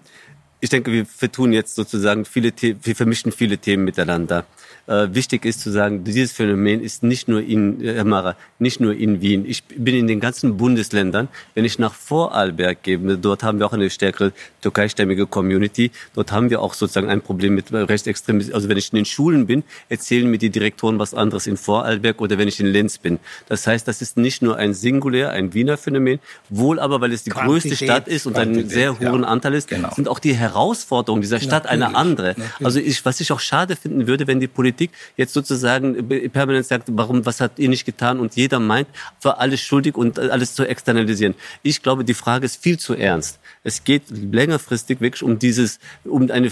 [0.62, 4.46] ich denke, wir vertun jetzt sozusagen viele, wir vermischen viele Themen miteinander
[4.86, 8.94] äh, wichtig ist zu sagen, dieses Phänomen ist nicht nur in, Herr Mara, nicht nur
[8.94, 9.44] in Wien.
[9.46, 11.28] Ich bin in den ganzen Bundesländern.
[11.54, 15.90] Wenn ich nach Vorarlberg gehe, dort haben wir auch eine stärkere türkeistämmige Community.
[16.14, 18.54] Dort haben wir auch sozusagen ein Problem mit Rechtsextremismus.
[18.54, 22.20] Also wenn ich in den Schulen bin, erzählen mir die Direktoren was anderes in Vorarlberg
[22.20, 23.18] oder wenn ich in Linz bin.
[23.48, 27.24] Das heißt, das ist nicht nur ein singulär, ein Wiener Phänomen, wohl aber, weil es
[27.24, 29.90] die Quantität, größte Stadt ist und einen sehr hohen ja, Anteil ist, genau.
[29.94, 31.84] sind auch die Herausforderungen dieser Stadt Natürlich.
[31.84, 32.28] eine andere.
[32.28, 32.66] Natürlich.
[32.66, 36.66] Also ich, was ich auch schade finden würde, wenn die Politik Politik jetzt sozusagen permanent
[36.66, 38.20] sagt, warum, was habt ihr nicht getan?
[38.20, 38.88] Und jeder meint,
[39.20, 41.34] für alles schuldig und alles zu externalisieren.
[41.62, 43.38] Ich glaube, die Frage ist viel zu ernst.
[43.64, 46.50] Es geht längerfristig wirklich um dieses, um eine,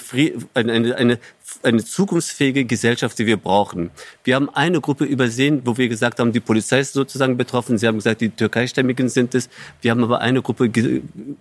[0.55, 1.19] eine, eine,
[1.63, 3.91] eine zukunftsfähige Gesellschaft, die wir brauchen.
[4.25, 7.79] Wir haben eine Gruppe übersehen, wo wir gesagt haben, die Polizei ist sozusagen betroffen.
[7.79, 9.49] Sie haben gesagt, die Türkeistämmigen sind es.
[9.81, 10.71] Wir haben aber eine Gruppe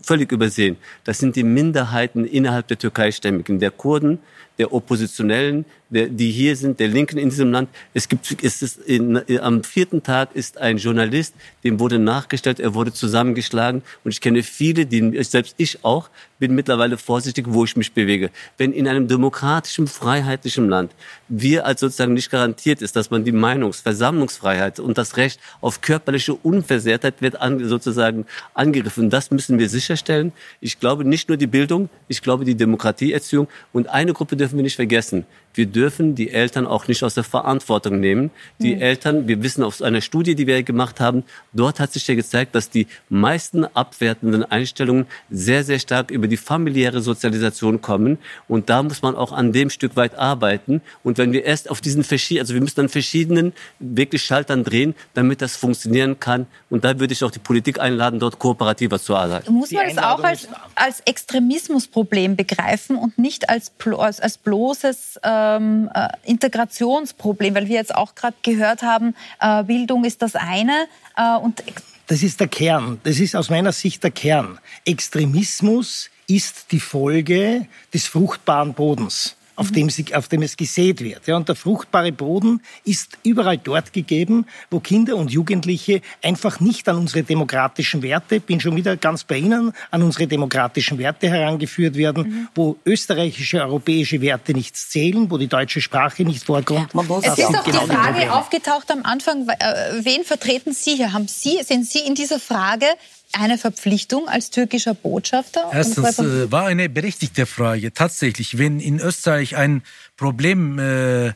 [0.01, 0.77] völlig übersehen.
[1.03, 4.19] Das sind die Minderheiten innerhalb der Türkeistämmigen, der Kurden,
[4.59, 7.69] der Oppositionellen, der, die hier sind, der Linken in diesem Land.
[7.93, 11.33] Es gibt, es in, am vierten Tag ist ein Journalist,
[11.63, 13.81] dem wurde nachgestellt, er wurde zusammengeschlagen.
[14.03, 18.29] Und ich kenne viele, die, selbst ich auch, bin mittlerweile vorsichtig, wo ich mich bewege.
[18.57, 20.91] Wenn in einem demokratischen, freiheitlichen Land
[21.27, 25.81] wir als sozusagen nicht garantiert ist, dass man die Meinungs-, Versammlungsfreiheit und das Recht auf
[25.81, 29.09] körperliche Unversehrtheit wird an, sozusagen angegriffen.
[29.09, 30.31] Das müssen wir sicherstellen.
[30.61, 33.47] Ich glaube nicht nur die Bildung, ich glaube die Demokratieerziehung.
[33.73, 37.23] Und eine Gruppe dürfen wir nicht vergessen wir dürfen die Eltern auch nicht aus der
[37.23, 38.31] Verantwortung nehmen.
[38.59, 38.81] Die mhm.
[38.81, 41.23] Eltern, wir wissen aus einer Studie, die wir gemacht haben,
[41.53, 46.37] dort hat sich ja gezeigt, dass die meisten abwertenden Einstellungen sehr, sehr stark über die
[46.37, 48.19] familiäre Sozialisation kommen.
[48.47, 50.81] Und da muss man auch an dem Stück weit arbeiten.
[51.03, 54.95] Und wenn wir erst auf diesen verschiedenen, also wir müssen an verschiedenen wirklich Schaltern drehen,
[55.13, 56.47] damit das funktionieren kann.
[56.69, 59.51] Und da würde ich auch die Politik einladen, dort kooperativer zu arbeiten.
[59.51, 65.38] Muss man es auch als, als Extremismusproblem begreifen und nicht als, als, als bloßes äh,
[65.39, 70.87] ähm, äh, Integrationsproblem, weil wir jetzt auch gerade gehört haben, äh, Bildung ist das eine
[71.15, 71.63] äh, und
[72.07, 72.99] das ist der Kern.
[73.03, 74.57] Das ist aus meiner Sicht der Kern.
[74.83, 81.27] Extremismus ist die Folge des fruchtbaren Bodens auf dem, sie, auf dem es gesät wird.
[81.27, 86.87] Ja, und der fruchtbare Boden ist überall dort gegeben, wo Kinder und Jugendliche einfach nicht
[86.87, 91.95] an unsere demokratischen Werte, bin schon wieder ganz bei Ihnen, an unsere demokratischen Werte herangeführt
[91.95, 92.47] werden, mhm.
[92.55, 96.91] wo österreichische, europäische Werte nichts zählen, wo die deutsche Sprache nicht vorkommt.
[97.23, 99.55] Es ist auch genau die Frage aufgetaucht am Anfang, äh,
[100.03, 101.11] wen vertreten Sie hier?
[101.11, 102.85] Haben Sie, sind Sie in dieser Frage
[103.33, 105.69] eine Verpflichtung als türkischer Botschafter?
[105.71, 107.93] Erstens äh, war eine berechtigte Frage.
[107.93, 109.83] Tatsächlich, wenn in Österreich ein
[110.17, 111.33] Problem äh,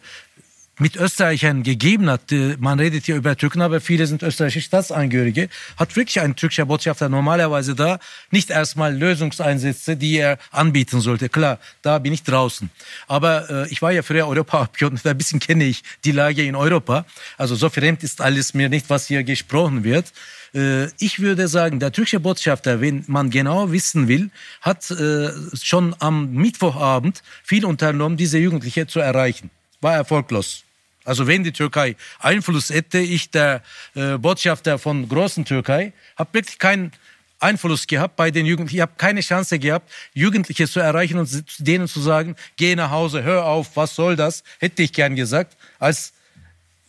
[0.80, 5.50] mit Österreichern gegeben hat, äh, man redet hier über Türken, aber viele sind österreichische Staatsangehörige,
[5.78, 8.00] hat wirklich ein türkischer Botschafter normalerweise da
[8.32, 11.30] nicht erstmal Lösungseinsätze, die er anbieten sollte.
[11.30, 12.72] Klar, da bin ich draußen.
[13.08, 17.06] Aber äh, ich war ja früher Europaabgeordneter, ein bisschen kenne ich die Lage in Europa.
[17.38, 20.12] Also so fremd ist alles mir nicht, was hier gesprochen wird.
[20.54, 24.30] Äh, ich würde sagen, der türkische Botschafter, wenn man genau wissen will,
[24.62, 25.30] hat äh,
[25.62, 29.50] schon am Mittwochabend viel unternommen, diese Jugendliche zu erreichen.
[29.82, 30.64] War erfolglos.
[31.06, 33.62] Also wenn die Türkei Einfluss hätte, ich der
[33.96, 36.92] äh, Botschafter von großen Türkei, habe wirklich keinen
[37.40, 38.78] Einfluss gehabt bei den Jugendlichen.
[38.78, 41.30] Ich habe keine Chance gehabt, Jugendliche zu erreichen und
[41.60, 44.44] denen zu sagen, geh nach Hause, hör auf, was soll das?
[44.60, 46.14] Hätte ich gern gesagt, als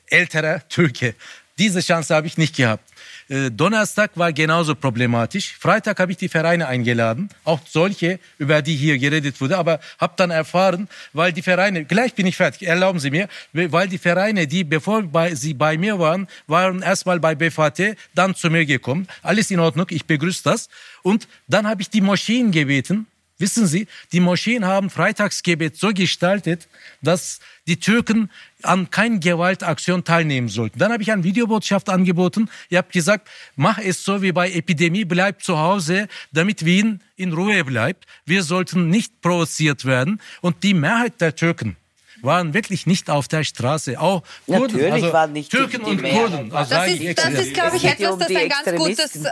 [0.07, 1.17] älterer Türke.
[1.59, 2.89] Diese Chance habe ich nicht gehabt.
[3.29, 5.57] Äh, Donnerstag war genauso problematisch.
[5.59, 10.15] Freitag habe ich die Vereine eingeladen, auch solche, über die hier geredet wurde, aber habe
[10.17, 14.47] dann erfahren, weil die Vereine, gleich bin ich fertig, erlauben Sie mir, weil die Vereine,
[14.47, 19.09] die bevor bei, sie bei mir waren, waren erstmal bei BVT, dann zu mir gekommen.
[19.23, 20.69] Alles in Ordnung, ich begrüße das.
[21.03, 23.07] Und dann habe ich die Moscheen gebeten,
[23.45, 26.67] Wissen Sie, die Moscheen haben Freitagsgebet so gestaltet,
[27.03, 28.31] dass die Türken
[28.63, 30.79] an keiner Gewaltaktion teilnehmen sollten.
[30.79, 32.49] Dann habe ich eine Videobotschaft angeboten.
[32.71, 37.35] Ich habe gesagt, mach es so wie bei Epidemie, bleib zu Hause, damit Wien in
[37.35, 38.07] Ruhe bleibt.
[38.25, 40.23] Wir sollten nicht provoziert werden.
[40.41, 41.77] Und die Mehrheit der Türken
[42.25, 44.01] waren wirklich nicht auf der Straße.
[44.01, 46.53] Auch Kurden, Natürlich also waren nicht Türken die, die und Kurden.
[46.53, 49.29] Also das, ist, das ist, glaube ich, etwas, das ein ganz gutes äh,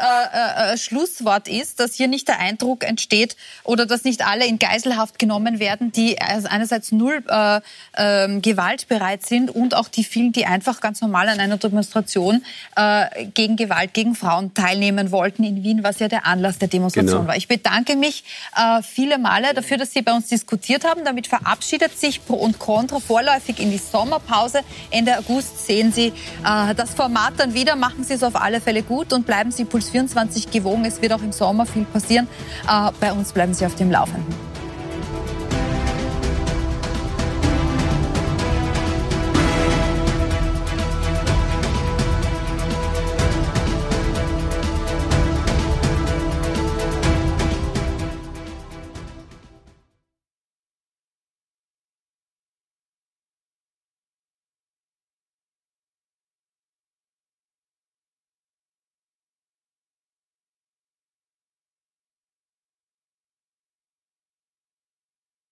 [0.73, 5.19] äh, Schlusswort ist, dass hier nicht der Eindruck entsteht oder dass nicht alle in Geiselhaft
[5.19, 7.61] genommen werden, die einerseits null äh,
[7.95, 12.45] äh, gewaltbereit sind und auch die vielen, die einfach ganz normal an einer Demonstration
[12.77, 17.21] äh, gegen Gewalt gegen Frauen teilnehmen wollten in Wien, was ja der Anlass der Demonstration
[17.21, 17.29] genau.
[17.29, 17.37] war.
[17.37, 18.25] Ich bedanke mich
[18.57, 21.05] äh, viele Male dafür, dass Sie bei uns diskutiert haben.
[21.05, 24.63] Damit verabschiedet sich Pro und Con Contra vorläufig in die Sommerpause.
[24.91, 27.77] Ende August sehen Sie äh, das Format dann wieder.
[27.77, 30.85] Machen Sie es auf alle Fälle gut und bleiben Sie Puls 24 gewogen.
[30.85, 32.27] Es wird auch im Sommer viel passieren.
[32.69, 34.52] Äh, bei uns bleiben Sie auf dem Laufenden.